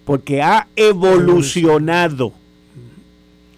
Porque 0.05 0.41
ha 0.41 0.67
evolucionado. 0.75 2.33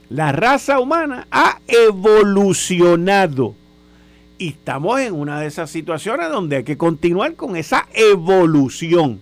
La 0.09 0.31
raza 0.31 0.79
humana 0.79 1.27
ha 1.31 1.59
evolucionado. 1.67 3.55
Y 4.37 4.49
estamos 4.49 4.99
en 4.99 5.13
una 5.13 5.39
de 5.39 5.47
esas 5.47 5.69
situaciones 5.69 6.29
donde 6.29 6.57
hay 6.57 6.63
que 6.63 6.77
continuar 6.77 7.35
con 7.35 7.55
esa 7.55 7.87
evolución. 7.93 9.19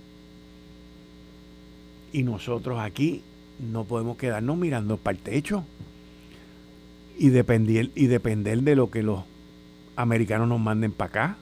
Y 2.12 2.24
nosotros 2.24 2.80
aquí 2.80 3.22
no 3.72 3.86
podemos 3.86 4.18
quedarnos 4.18 4.58
mirando 4.58 4.98
para 4.98 5.18
el 5.18 5.24
techo 5.24 5.64
y 7.18 7.30
depender, 7.30 7.92
y 7.96 8.08
depender 8.08 8.62
de 8.62 8.76
lo 8.76 8.92
que 8.92 9.04
los 9.04 9.22
americanos 9.96 10.48
nos 10.50 10.60
manden 10.60 10.92
para 10.92 11.10
acá, 11.10 11.38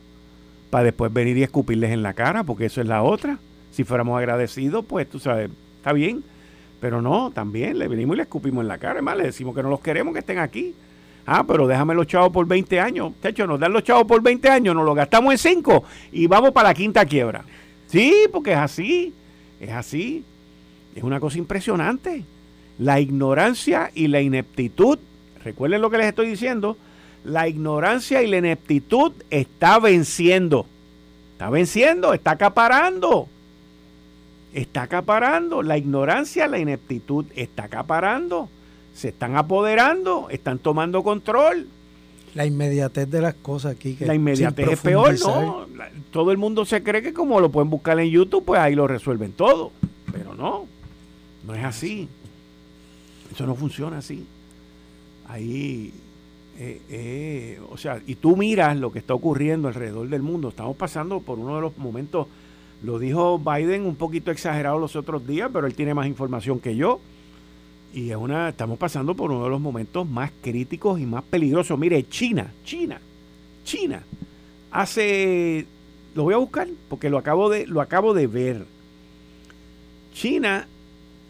para 0.70 0.86
después 0.86 1.12
venir 1.12 1.38
y 1.38 1.44
escupirles 1.44 1.92
en 1.92 2.04
la 2.04 2.14
cara, 2.14 2.44
porque 2.44 2.66
eso 2.66 2.82
es 2.82 2.88
la 2.88 3.02
otra. 3.02 3.40
Si 3.72 3.84
fuéramos 3.84 4.18
agradecidos, 4.18 4.86
pues 4.86 5.10
tú 5.10 5.20
sabes, 5.20 5.50
está 5.78 5.94
bien. 5.94 6.24
Pero 6.80 7.02
no, 7.02 7.32
también 7.32 7.80
le 7.80 7.88
venimos 7.88 8.16
y 8.16 8.18
le 8.18 8.24
escupimos 8.24 8.62
en 8.62 8.68
la 8.68 8.78
cara. 8.78 8.94
Además, 8.94 9.18
le 9.18 9.24
decimos 9.24 9.56
que 9.56 9.64
no 9.64 9.70
los 9.70 9.80
queremos 9.80 10.14
que 10.14 10.20
estén 10.20 10.38
aquí. 10.38 10.76
Ah, 11.26 11.44
pero 11.48 11.68
déjame 11.68 11.94
los 11.94 12.08
chavos 12.08 12.32
por 12.32 12.46
20 12.46 12.80
años. 12.80 13.14
De 13.22 13.30
hecho, 13.30 13.48
nos 13.48 13.60
dan 13.60 13.72
los 13.72 13.84
chavos 13.84 14.06
por 14.06 14.22
20 14.22 14.50
años, 14.50 14.76
nos 14.76 14.86
los 14.86 14.96
gastamos 14.96 15.32
en 15.34 15.38
5 15.38 15.84
y 16.12 16.28
vamos 16.28 16.52
para 16.52 16.70
la 16.70 16.74
quinta 16.74 17.06
quiebra. 17.06 17.44
Sí, 17.88 18.14
porque 18.32 18.52
es 18.52 18.58
así. 18.58 19.14
Es 19.60 19.72
así. 19.72 20.24
Es 20.96 21.04
una 21.04 21.20
cosa 21.20 21.38
impresionante. 21.38 22.26
La 22.80 23.00
ignorancia 23.00 23.92
y 23.94 24.08
la 24.08 24.22
ineptitud. 24.22 25.00
Recuerden 25.44 25.82
lo 25.82 25.90
que 25.90 25.98
les 25.98 26.08
estoy 26.08 26.28
diciendo 26.28 26.78
la 27.24 27.48
ignorancia 27.48 28.22
y 28.22 28.28
la 28.28 28.38
ineptitud 28.38 29.14
está 29.30 29.80
venciendo. 29.80 30.66
Está 31.34 31.50
venciendo, 31.50 32.14
está 32.14 32.32
acaparando. 32.32 33.28
Está 34.54 34.84
acaparando. 34.84 35.64
La 35.64 35.78
ignorancia, 35.78 36.48
la 36.48 36.60
ineptitud 36.60 37.26
está 37.36 37.66
acaparando. 37.66 38.50
Se 38.94 39.10
están 39.10 39.36
apoderando, 39.36 40.30
están 40.30 40.60
tomando 40.60 41.04
control. 41.04 41.68
La 42.36 42.46
inmediatez 42.46 43.10
de 43.10 43.22
las 43.22 43.36
cosas 43.36 43.76
aquí. 43.76 43.98
la 44.00 44.16
inmediatez 44.16 44.68
es 44.68 44.80
peor, 44.80 45.20
¿no? 45.20 45.68
todo 46.12 46.32
el 46.32 46.38
mundo 46.38 46.66
se 46.66 46.82
cree 46.82 47.02
que 47.02 47.14
como 47.14 47.40
lo 47.40 47.52
pueden 47.52 47.70
buscar 47.70 48.00
en 48.00 48.10
YouTube, 48.10 48.46
pues 48.46 48.60
ahí 48.60 48.76
lo 48.76 48.88
resuelven 48.88 49.34
todo. 49.34 49.72
Pero 50.12 50.34
no, 50.36 50.66
no 51.46 51.56
es 51.56 51.64
así. 51.64 52.08
Eso 53.32 53.46
no 53.46 53.56
funciona 53.56 54.00
así. 54.00 54.26
Ahí 55.28 55.94
eh, 56.60 56.82
eh, 56.90 57.62
o 57.72 57.78
sea, 57.78 58.00
y 58.06 58.16
tú 58.16 58.38
miras 58.38 58.78
lo 58.78 58.92
que 58.92 59.00
está 59.00 59.14
ocurriendo 59.14 59.68
alrededor 59.68 60.08
del 60.08 60.22
mundo. 60.22 60.50
Estamos 60.50 60.76
pasando 60.78 61.20
por 61.20 61.40
uno 61.40 61.56
de 61.56 61.62
los 61.62 61.78
momentos, 61.78 62.28
lo 62.84 63.00
dijo 63.00 63.40
Biden 63.40 63.86
un 63.86 63.96
poquito 63.96 64.30
exagerado 64.30 64.78
los 64.78 64.96
otros 64.96 65.26
días, 65.26 65.50
pero 65.52 65.66
él 65.66 65.74
tiene 65.74 65.94
más 65.94 66.08
información 66.08 66.60
que 66.60 66.76
yo. 66.76 67.00
Y 67.94 68.10
es 68.10 68.18
una, 68.18 68.50
estamos 68.50 68.80
pasando 68.80 69.14
por 69.14 69.32
uno 69.32 69.44
de 69.44 69.50
los 69.52 69.62
momentos 69.62 70.08
más 70.10 70.32
críticos 70.42 71.00
y 71.00 71.06
más 71.06 71.24
peligrosos. 71.24 71.78
Mire, 71.78 72.10
China, 72.10 72.52
China, 72.66 73.00
China, 73.64 74.02
hace, 74.72 75.68
lo 76.16 76.24
voy 76.24 76.34
a 76.34 76.38
buscar 76.38 76.68
porque 76.90 77.12
lo 77.12 77.20
acabo 77.20 77.50
de, 77.50 77.68
lo 77.68 77.82
acabo 77.82 78.16
de 78.16 78.26
ver. 78.26 78.66
China 80.14 80.68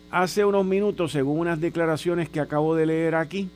hace 0.10 0.46
unos 0.46 0.66
minutos, 0.66 1.12
según 1.12 1.40
unas 1.40 1.60
declaraciones 1.60 2.30
que 2.30 2.40
acabo 2.40 2.76
de 2.76 2.86
leer 2.86 3.16
aquí, 3.16 3.50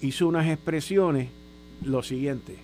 hizo 0.00 0.26
unas 0.26 0.46
expresiones 0.48 1.28
lo 1.82 2.02
siguiente. 2.02 2.56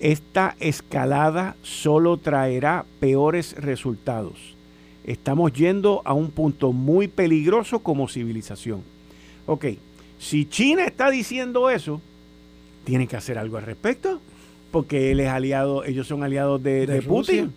Esta 0.00 0.56
escalada 0.58 1.56
solo 1.62 2.16
traerá 2.16 2.86
peores 2.98 3.54
resultados. 3.56 4.57
Estamos 5.08 5.54
yendo 5.54 6.02
a 6.04 6.12
un 6.12 6.30
punto 6.30 6.72
muy 6.72 7.08
peligroso 7.08 7.78
como 7.78 8.08
civilización. 8.08 8.82
Ok, 9.46 9.64
si 10.18 10.44
China 10.44 10.84
está 10.84 11.08
diciendo 11.08 11.70
eso, 11.70 12.02
tiene 12.84 13.06
que 13.06 13.16
hacer 13.16 13.38
algo 13.38 13.56
al 13.56 13.64
respecto, 13.64 14.20
porque 14.70 15.10
él 15.10 15.20
es 15.20 15.28
aliado, 15.28 15.82
ellos 15.84 16.06
son 16.06 16.22
aliados 16.24 16.62
de, 16.62 17.02
Putin 17.08 17.54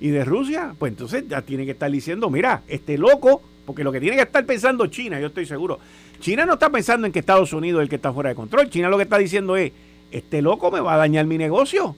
y 0.00 0.10
de 0.10 0.24
Rusia. 0.24 0.76
Pues 0.78 0.92
entonces 0.92 1.24
ya 1.28 1.42
tiene 1.42 1.64
que 1.64 1.72
estar 1.72 1.90
diciendo, 1.90 2.30
mira, 2.30 2.62
este 2.68 2.96
loco, 2.96 3.42
porque 3.66 3.82
lo 3.82 3.90
que 3.90 3.98
tiene 3.98 4.14
que 4.14 4.22
estar 4.22 4.46
pensando 4.46 4.86
China, 4.86 5.18
yo 5.18 5.26
estoy 5.26 5.46
seguro, 5.46 5.80
China 6.20 6.46
no 6.46 6.52
está 6.52 6.70
pensando 6.70 7.04
en 7.04 7.12
que 7.12 7.18
Estados 7.18 7.52
Unidos 7.52 7.80
es 7.80 7.86
el 7.86 7.88
que 7.88 7.96
está 7.96 8.12
fuera 8.12 8.28
de 8.28 8.36
control. 8.36 8.70
China 8.70 8.88
lo 8.88 8.96
que 8.96 9.02
está 9.02 9.18
diciendo 9.18 9.56
es, 9.56 9.72
este 10.12 10.40
loco 10.40 10.70
me 10.70 10.78
va 10.78 10.94
a 10.94 10.98
dañar 10.98 11.26
mi 11.26 11.36
negocio. 11.36 11.96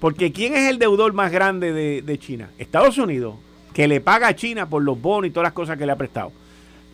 Porque 0.00 0.32
¿quién 0.32 0.54
es 0.54 0.68
el 0.68 0.78
deudor 0.78 1.12
más 1.12 1.32
grande 1.32 1.72
de, 1.72 2.18
China? 2.18 2.50
Estados 2.58 2.98
Unidos, 2.98 3.34
que 3.76 3.86
le 3.86 4.00
paga 4.00 4.28
a 4.28 4.34
China 4.34 4.70
por 4.70 4.82
los 4.82 4.98
bonos 4.98 5.28
y 5.28 5.30
todas 5.30 5.48
las 5.48 5.52
cosas 5.52 5.76
que 5.76 5.84
le 5.84 5.92
ha 5.92 5.96
prestado. 5.96 6.32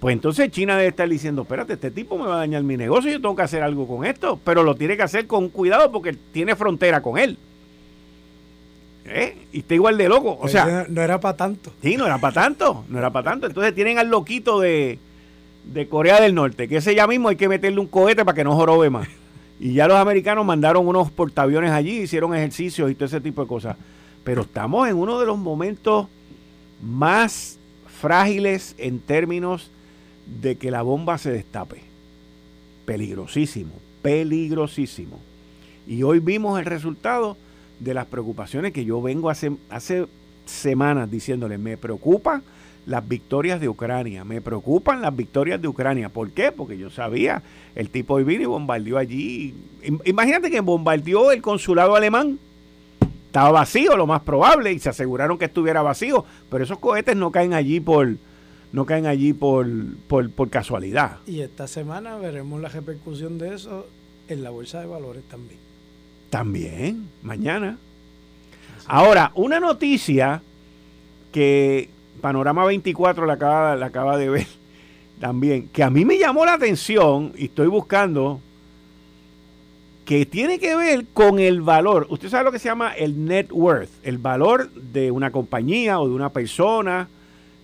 Pues 0.01 0.15
entonces 0.15 0.51
China 0.51 0.77
debe 0.77 0.89
estar 0.89 1.09
diciendo, 1.09 1.43
espérate, 1.43 1.75
este 1.75 1.93
tipo 1.93 2.19
me 2.19 2.27
va 2.27 2.35
a 2.35 2.39
dañar 2.39 2.65
mi 2.65 2.77
negocio, 2.77 3.09
yo 3.09 3.21
tengo 3.21 3.37
que 3.37 3.43
hacer 3.43 3.63
algo 3.63 3.87
con 3.87 4.05
esto, 4.05 4.41
pero 4.45 4.65
lo 4.65 4.75
tiene 4.75 4.97
que 4.97 5.05
hacer 5.05 5.29
con 5.29 5.49
cuidado 5.49 5.93
porque 5.93 6.13
tiene 6.33 6.57
frontera 6.57 7.01
con 7.01 7.19
él. 7.19 7.39
¿Eh? 9.05 9.47
Y 9.53 9.61
está 9.61 9.75
igual 9.75 9.97
de 9.97 10.09
loco. 10.09 10.37
O 10.41 10.49
sea, 10.49 10.87
no 10.89 11.03
era 11.03 11.21
para 11.21 11.37
tanto. 11.37 11.73
Sí, 11.85 11.97
no 11.97 12.05
era 12.05 12.19
para 12.19 12.35
tanto, 12.35 12.85
no 12.89 12.99
era 12.99 13.11
para 13.11 13.31
tanto. 13.31 13.47
Entonces 13.47 13.77
tienen 13.77 14.01
al 14.01 14.09
loquito 14.09 14.59
de, 14.59 14.99
de 15.73 15.89
Corea 15.89 16.21
del 16.21 16.35
Norte, 16.35 16.67
que 16.67 16.79
ese 16.79 16.97
ya 16.97 17.07
mismo 17.07 17.29
hay 17.29 17.37
que 17.37 17.49
meterle 17.49 17.79
un 17.79 17.87
cohete 17.87 18.25
para 18.25 18.35
que 18.35 18.43
no 18.43 18.57
jorobe 18.57 18.91
más. 18.91 19.07
Y 19.61 19.75
ya 19.75 19.87
los 19.87 19.99
americanos 19.99 20.45
mandaron 20.45 20.85
unos 20.89 21.13
portaaviones 21.13 21.71
allí, 21.71 22.01
hicieron 22.01 22.35
ejercicios 22.35 22.91
y 22.91 22.97
todo 22.97 23.05
ese 23.05 23.21
tipo 23.21 23.41
de 23.41 23.47
cosas. 23.47 23.77
Pero 24.25 24.43
estamos 24.43 24.89
en 24.89 24.97
uno 24.97 25.21
de 25.21 25.27
los 25.27 25.39
momentos 25.39 26.09
más 26.83 27.59
frágiles 28.01 28.75
en 28.79 28.99
términos 28.99 29.71
de 30.41 30.57
que 30.57 30.71
la 30.71 30.83
bomba 30.83 31.19
se 31.19 31.31
destape. 31.31 31.81
Peligrosísimo, 32.85 33.73
peligrosísimo. 34.03 35.21
Y 35.87 36.03
hoy 36.03 36.19
vimos 36.19 36.59
el 36.59 36.67
resultado 36.67 37.37
de 37.81 37.95
las 37.95 38.07
preocupaciones 38.07 38.73
que 38.73 38.85
yo 38.85 39.01
vengo 39.01 39.31
hace, 39.31 39.53
hace 39.71 40.07
semanas 40.45 41.11
diciéndole, 41.11 41.59
me 41.59 41.77
preocupan 41.77 42.43
las 42.87 43.07
victorias 43.07 43.61
de 43.61 43.69
Ucrania, 43.69 44.25
me 44.25 44.41
preocupan 44.41 45.03
las 45.03 45.15
victorias 45.15 45.61
de 45.63 45.69
Ucrania. 45.69 46.09
¿Por 46.09 46.31
qué? 46.31 46.51
Porque 46.51 46.77
yo 46.77 46.91
sabía, 46.91 47.43
el 47.75 47.91
tipo 47.91 48.15
hoy 48.15 48.25
vino 48.25 48.43
y 48.43 48.47
bombardeó 48.47 48.99
allí. 48.99 49.55
Imagínate 50.05 50.51
que 50.51 50.61
bombardeó 50.61 51.31
el 51.33 51.43
consulado 51.43 51.95
alemán. 51.95 52.39
Estaba 53.33 53.51
vacío, 53.51 53.97
lo 53.97 54.07
más 54.07 54.21
probable, 54.21 54.75
y 54.75 54.79
se 54.79 54.91
aseguraron 54.91 55.39
que 55.39 55.47
estuviera 55.47 55.81
vacío, 55.81 56.27
pero 56.51 56.65
esos 56.65 56.79
cohetes 56.79 57.17
no 57.17 57.33
caen 57.33 57.55
allí 57.55 57.81
por, 57.81 58.17
no 58.73 58.85
caen 58.85 59.07
allí 59.07 59.33
por, 59.33 59.67
por, 60.07 60.51
casualidad. 60.51 61.21
Y 61.27 61.41
esta 61.41 61.67
semana 61.67 62.19
veremos 62.19 62.61
la 62.61 62.69
repercusión 62.69 63.39
de 63.39 63.55
eso 63.55 63.87
en 64.29 64.43
la 64.43 64.51
bolsa 64.51 64.81
de 64.81 64.87
valores 64.87 65.23
también. 65.31 65.59
También, 66.29 67.09
mañana. 67.23 67.79
Ahora, 68.87 69.33
una 69.35 69.61
noticia 69.61 70.43
que 71.33 71.89
Panorama 72.21 72.67
24 72.67 73.25
la 73.25 73.33
acaba, 73.33 73.77
la 73.77 73.87
acaba 73.87 74.19
de 74.19 74.29
ver 74.29 74.47
también, 75.21 75.69
que 75.69 75.83
a 75.83 75.89
mí 75.89 76.05
me 76.05 76.19
llamó 76.19 76.45
la 76.45 76.53
atención 76.53 77.33
y 77.35 77.47
estoy 77.47 77.69
buscando, 77.69 78.43
que 80.05 80.27
tiene 80.27 80.59
que 80.59 80.75
ver 80.75 81.07
con 81.13 81.39
el 81.39 81.63
valor. 81.63 82.07
Usted 82.11 82.29
sabe 82.29 82.45
lo 82.45 82.53
que 82.53 82.59
se 82.59 82.69
llama 82.69 82.93
el 82.93 83.25
net 83.25 83.51
worth, 83.53 83.91
el 84.03 84.19
valor 84.19 84.71
de 84.71 85.11
una 85.11 85.31
compañía 85.31 86.01
o 86.01 86.09
de 86.09 86.15
una 86.15 86.31
persona 86.31 87.09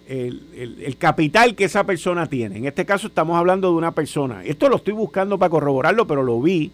el, 0.09 0.97
capital 0.99 1.55
que 1.55 1.65
esa 1.65 1.85
persona 1.85 2.27
tiene. 2.27 2.57
En 2.57 2.67
este 2.67 2.87
caso 2.87 3.09
estamos 3.09 3.37
hablando 3.37 3.71
de 3.71 3.77
una 3.77 3.93
persona. 3.93 4.43
Esto 4.45 4.69
lo 4.69 4.77
estoy 4.77 4.95
buscando 4.95 5.39
para 5.39 5.51
corroborarlo, 5.51 6.07
pero 6.07 6.23
lo 6.23 6.41
vi. 6.41 6.71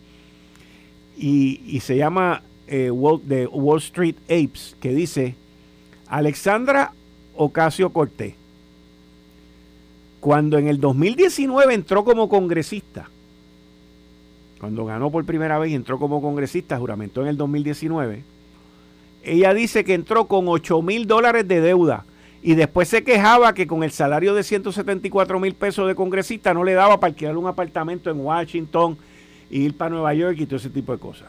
Y, 1.16 1.80
se 1.80 1.96
llama 1.96 2.42
eh, 2.66 2.90
de 3.24 3.46
Wall 3.46 3.78
Street 3.78 4.16
Apes, 4.24 4.76
que 4.80 4.94
dice 4.94 5.34
Alexandra 6.06 6.92
Ocasio 7.36 7.90
Cortés. 7.90 8.34
Cuando 10.20 10.56
en 10.56 10.68
el 10.68 10.80
2019 10.80 11.74
entró 11.74 12.04
como 12.04 12.28
congresista, 12.28 13.10
cuando 14.64 14.86
ganó 14.86 15.10
por 15.10 15.26
primera 15.26 15.58
vez 15.58 15.72
y 15.72 15.74
entró 15.74 15.98
como 15.98 16.22
congresista, 16.22 16.78
juramentó 16.78 17.20
en 17.20 17.28
el 17.28 17.36
2019, 17.36 18.22
ella 19.22 19.52
dice 19.52 19.84
que 19.84 19.92
entró 19.92 20.24
con 20.24 20.48
8 20.48 20.80
mil 20.80 21.06
dólares 21.06 21.46
de 21.46 21.60
deuda 21.60 22.06
y 22.42 22.54
después 22.54 22.88
se 22.88 23.04
quejaba 23.04 23.52
que 23.52 23.66
con 23.66 23.84
el 23.84 23.90
salario 23.90 24.32
de 24.32 24.42
174 24.42 25.38
mil 25.38 25.54
pesos 25.54 25.86
de 25.86 25.94
congresista 25.94 26.54
no 26.54 26.64
le 26.64 26.72
daba 26.72 26.98
para 26.98 27.10
alquilar 27.10 27.36
un 27.36 27.46
apartamento 27.46 28.10
en 28.10 28.20
Washington 28.20 28.96
y 29.50 29.64
ir 29.64 29.76
para 29.76 29.90
Nueva 29.90 30.14
York 30.14 30.36
y 30.38 30.46
todo 30.46 30.56
ese 30.56 30.70
tipo 30.70 30.92
de 30.92 30.98
cosas. 30.98 31.28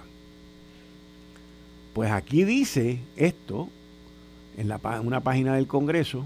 Pues 1.94 2.12
aquí 2.12 2.46
dice 2.46 3.00
esto, 3.18 3.68
en 4.56 4.72
una 5.06 5.20
página 5.20 5.56
del 5.56 5.68
Congreso, 5.68 6.26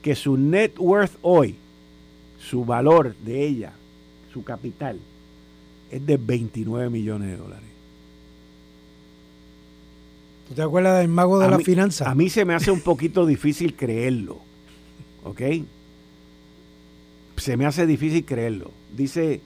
que 0.00 0.14
su 0.14 0.38
net 0.38 0.78
worth 0.78 1.18
hoy, 1.20 1.56
su 2.38 2.64
valor 2.64 3.14
de 3.16 3.46
ella, 3.46 3.74
su 4.32 4.42
capital, 4.42 4.98
es 5.90 6.04
de 6.06 6.16
29 6.16 6.90
millones 6.90 7.30
de 7.30 7.36
dólares. 7.36 7.76
¿Tú 10.48 10.54
te 10.54 10.62
acuerdas 10.62 11.00
del 11.00 11.08
mago 11.08 11.38
de 11.38 11.50
la 11.50 11.58
finanza? 11.58 12.08
A 12.08 12.14
mí 12.14 12.30
se 12.30 12.44
me 12.44 12.54
hace 12.54 12.70
un 12.70 12.80
poquito 12.80 13.26
difícil 13.26 13.74
creerlo. 13.74 14.38
¿Ok? 15.24 15.42
Se 17.36 17.56
me 17.56 17.66
hace 17.66 17.86
difícil 17.86 18.24
creerlo. 18.24 18.70
Dice 18.96 19.40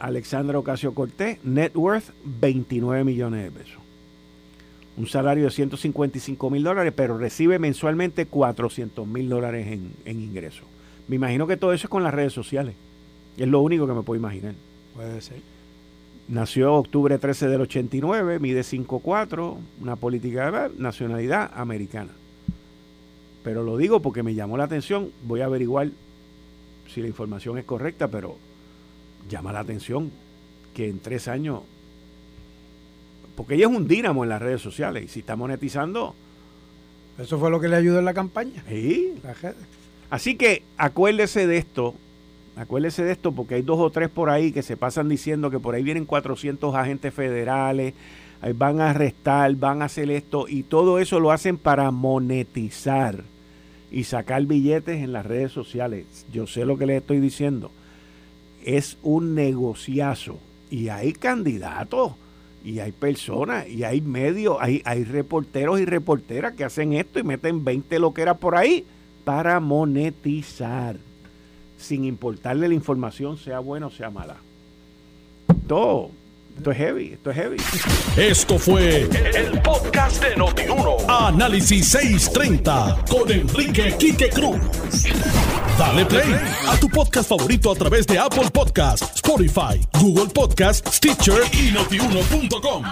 Alexandra 0.00 0.58
Ocasio 0.58 0.94
Cortés, 0.94 1.38
net 1.44 1.76
worth 1.76 2.10
29 2.24 3.04
millones 3.04 3.44
de 3.44 3.50
pesos. 3.52 3.78
Un 4.96 5.06
salario 5.06 5.44
de 5.44 5.50
155 5.50 6.50
mil 6.50 6.62
dólares, 6.62 6.92
pero 6.94 7.16
recibe 7.16 7.58
mensualmente 7.58 8.26
400 8.26 9.06
mil 9.06 9.28
dólares 9.28 9.68
en, 9.68 9.92
en 10.04 10.20
ingresos. 10.20 10.64
Me 11.06 11.16
imagino 11.16 11.46
que 11.46 11.56
todo 11.56 11.72
eso 11.72 11.86
es 11.86 11.90
con 11.90 12.02
las 12.02 12.14
redes 12.14 12.32
sociales. 12.32 12.74
Es 13.36 13.48
lo 13.48 13.60
único 13.60 13.86
que 13.86 13.92
me 13.92 14.02
puedo 14.02 14.18
imaginar. 14.18 14.54
Puede 14.94 15.20
ser. 15.20 15.40
Nació 16.28 16.74
octubre 16.74 17.18
13 17.18 17.48
del 17.48 17.60
89, 17.62 18.38
mide 18.38 18.62
5'4, 18.62 19.56
una 19.82 19.96
política 19.96 20.50
de 20.50 20.70
nacionalidad 20.78 21.50
americana. 21.54 22.12
Pero 23.42 23.62
lo 23.62 23.76
digo 23.76 24.00
porque 24.00 24.22
me 24.22 24.34
llamó 24.34 24.56
la 24.56 24.64
atención, 24.64 25.10
voy 25.24 25.42
a 25.42 25.46
averiguar 25.46 25.90
si 26.92 27.02
la 27.02 27.08
información 27.08 27.58
es 27.58 27.64
correcta, 27.64 28.08
pero 28.08 28.38
llama 29.28 29.52
la 29.52 29.60
atención 29.60 30.10
que 30.72 30.88
en 30.88 31.00
tres 31.00 31.28
años, 31.28 31.60
porque 33.36 33.54
ella 33.56 33.66
es 33.66 33.76
un 33.76 33.86
dínamo 33.86 34.22
en 34.22 34.30
las 34.30 34.40
redes 34.40 34.62
sociales 34.62 35.04
y 35.04 35.08
si 35.08 35.20
está 35.20 35.36
monetizando... 35.36 36.14
Eso 37.18 37.38
fue 37.38 37.50
lo 37.50 37.60
que 37.60 37.68
le 37.68 37.76
ayudó 37.76 38.00
en 38.00 38.06
la 38.06 38.14
campaña. 38.14 38.64
Sí. 38.68 39.14
Así 40.10 40.36
que 40.36 40.64
acuérdese 40.76 41.46
de 41.46 41.58
esto, 41.58 41.94
Acuérdese 42.56 43.02
de 43.02 43.12
esto 43.12 43.32
porque 43.32 43.56
hay 43.56 43.62
dos 43.62 43.80
o 43.80 43.90
tres 43.90 44.08
por 44.08 44.30
ahí 44.30 44.52
que 44.52 44.62
se 44.62 44.76
pasan 44.76 45.08
diciendo 45.08 45.50
que 45.50 45.58
por 45.58 45.74
ahí 45.74 45.82
vienen 45.82 46.06
400 46.06 46.74
agentes 46.74 47.12
federales, 47.12 47.94
van 48.54 48.80
a 48.80 48.90
arrestar, 48.90 49.54
van 49.56 49.82
a 49.82 49.86
hacer 49.86 50.10
esto 50.10 50.46
y 50.48 50.62
todo 50.62 50.98
eso 50.98 51.18
lo 51.18 51.32
hacen 51.32 51.56
para 51.56 51.90
monetizar 51.90 53.24
y 53.90 54.04
sacar 54.04 54.44
billetes 54.44 55.02
en 55.02 55.12
las 55.12 55.26
redes 55.26 55.52
sociales. 55.52 56.26
Yo 56.32 56.46
sé 56.46 56.64
lo 56.64 56.76
que 56.76 56.86
les 56.86 57.00
estoy 57.00 57.20
diciendo. 57.20 57.70
Es 58.64 58.98
un 59.02 59.34
negociazo 59.34 60.38
y 60.70 60.88
hay 60.88 61.12
candidatos 61.12 62.12
y 62.64 62.78
hay 62.80 62.92
personas 62.92 63.68
y 63.68 63.84
hay 63.84 64.00
medios, 64.00 64.58
hay, 64.60 64.80
hay 64.84 65.04
reporteros 65.04 65.80
y 65.80 65.84
reporteras 65.84 66.54
que 66.54 66.64
hacen 66.64 66.92
esto 66.92 67.18
y 67.18 67.24
meten 67.24 67.64
20 67.64 67.98
loqueras 67.98 68.38
por 68.38 68.56
ahí 68.56 68.84
para 69.24 69.58
monetizar 69.60 70.96
sin 71.84 72.04
importarle 72.04 72.68
la 72.68 72.74
información, 72.74 73.36
sea 73.36 73.60
buena 73.60 73.86
o 73.86 73.90
sea 73.90 74.10
mala. 74.10 74.36
Todo. 75.68 76.10
Esto 76.56 76.70
es 76.70 76.76
heavy, 76.76 77.12
esto 77.14 77.30
es 77.30 77.36
heavy. 77.36 77.56
Esto 78.16 78.58
fue 78.60 79.08
el, 79.34 79.60
podcast 79.60 80.22
de 80.22 80.36
Notiuno. 80.36 80.98
Análisis 81.08 81.88
630 81.88 83.04
con 83.10 83.30
Enrique 83.30 83.96
Quique 83.98 84.30
Cruz. 84.30 84.60
Dale 85.76 86.06
play 86.06 86.32
a 86.68 86.76
tu 86.78 86.88
podcast 86.88 87.28
favorito 87.28 87.72
a 87.72 87.74
través 87.74 88.06
de 88.06 88.18
Apple 88.20 88.50
Podcasts, 88.52 89.16
Spotify, 89.16 89.84
Google 90.00 90.32
Podcasts, 90.32 90.96
Stitcher 90.96 91.42
y 91.52 91.72
notiuno.com. 91.72 92.84